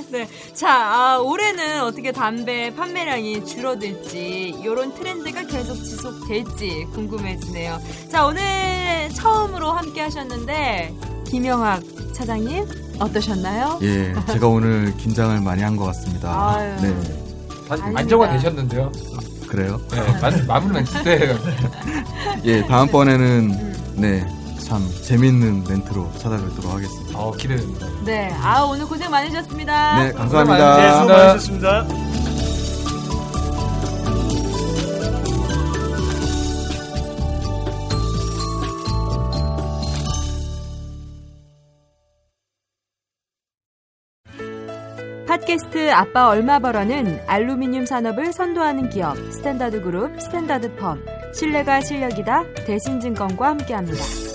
네, 0.09 0.27
자 0.53 0.69
아, 0.71 1.17
올해는 1.19 1.81
어떻게 1.83 2.11
담배 2.11 2.73
판매량이 2.75 3.45
줄어들지 3.45 4.55
이런 4.63 4.93
트렌드가 4.93 5.43
계속 5.43 5.75
지속될지 5.75 6.87
궁금 6.93 7.10
해지네요. 7.19 7.79
자 8.09 8.25
오늘 8.25 9.09
처음으로 9.13 9.71
함께 9.71 10.01
하셨는데 10.01 10.93
김영학 11.27 11.81
차장님 12.13 12.65
어떠셨나요? 12.99 13.79
예, 13.81 14.13
제가 14.31 14.47
오늘 14.47 14.95
긴장을 14.97 15.39
많이 15.41 15.61
한 15.63 15.75
것 15.75 15.85
같습니다. 15.85 16.29
아유. 16.55 16.75
네, 16.81 16.87
아닙니다. 17.69 17.99
안정화 17.99 18.29
되셨는데요. 18.31 18.91
그래요? 19.47 19.81
네, 19.91 19.97
마- 20.21 20.53
마무리 20.53 20.73
멘트 20.75 21.03
때 21.03 21.35
예, 22.45 22.65
다음번에는 22.67 23.73
네, 23.95 24.25
참 24.63 24.87
재밌는 25.03 25.63
멘트로 25.67 26.09
찾아뵙도록 26.17 26.71
하겠습니다. 26.73 27.19
어, 27.19 27.31
기대됩니다. 27.31 27.87
네, 28.05 28.33
아 28.41 28.61
오늘 28.61 28.85
고생 28.85 29.09
많으셨습니다. 29.11 30.03
네, 30.03 30.11
감사합니다. 30.13 30.77
네, 30.77 30.91
수고. 30.93 31.07
많으셨습니다. 31.07 32.10
팟캐스트 45.41 45.91
아빠 45.91 46.27
얼마 46.29 46.59
벌어는 46.59 47.19
알루미늄 47.25 47.85
산업을 47.85 48.31
선도하는 48.31 48.89
기업 48.89 49.17
스탠다드 49.31 49.81
그룹 49.81 50.19
스탠다드 50.21 50.75
펌 50.75 50.99
신뢰가 51.33 51.81
실력이다 51.81 52.43
대신증권과 52.65 53.49
함께합니다. 53.49 54.30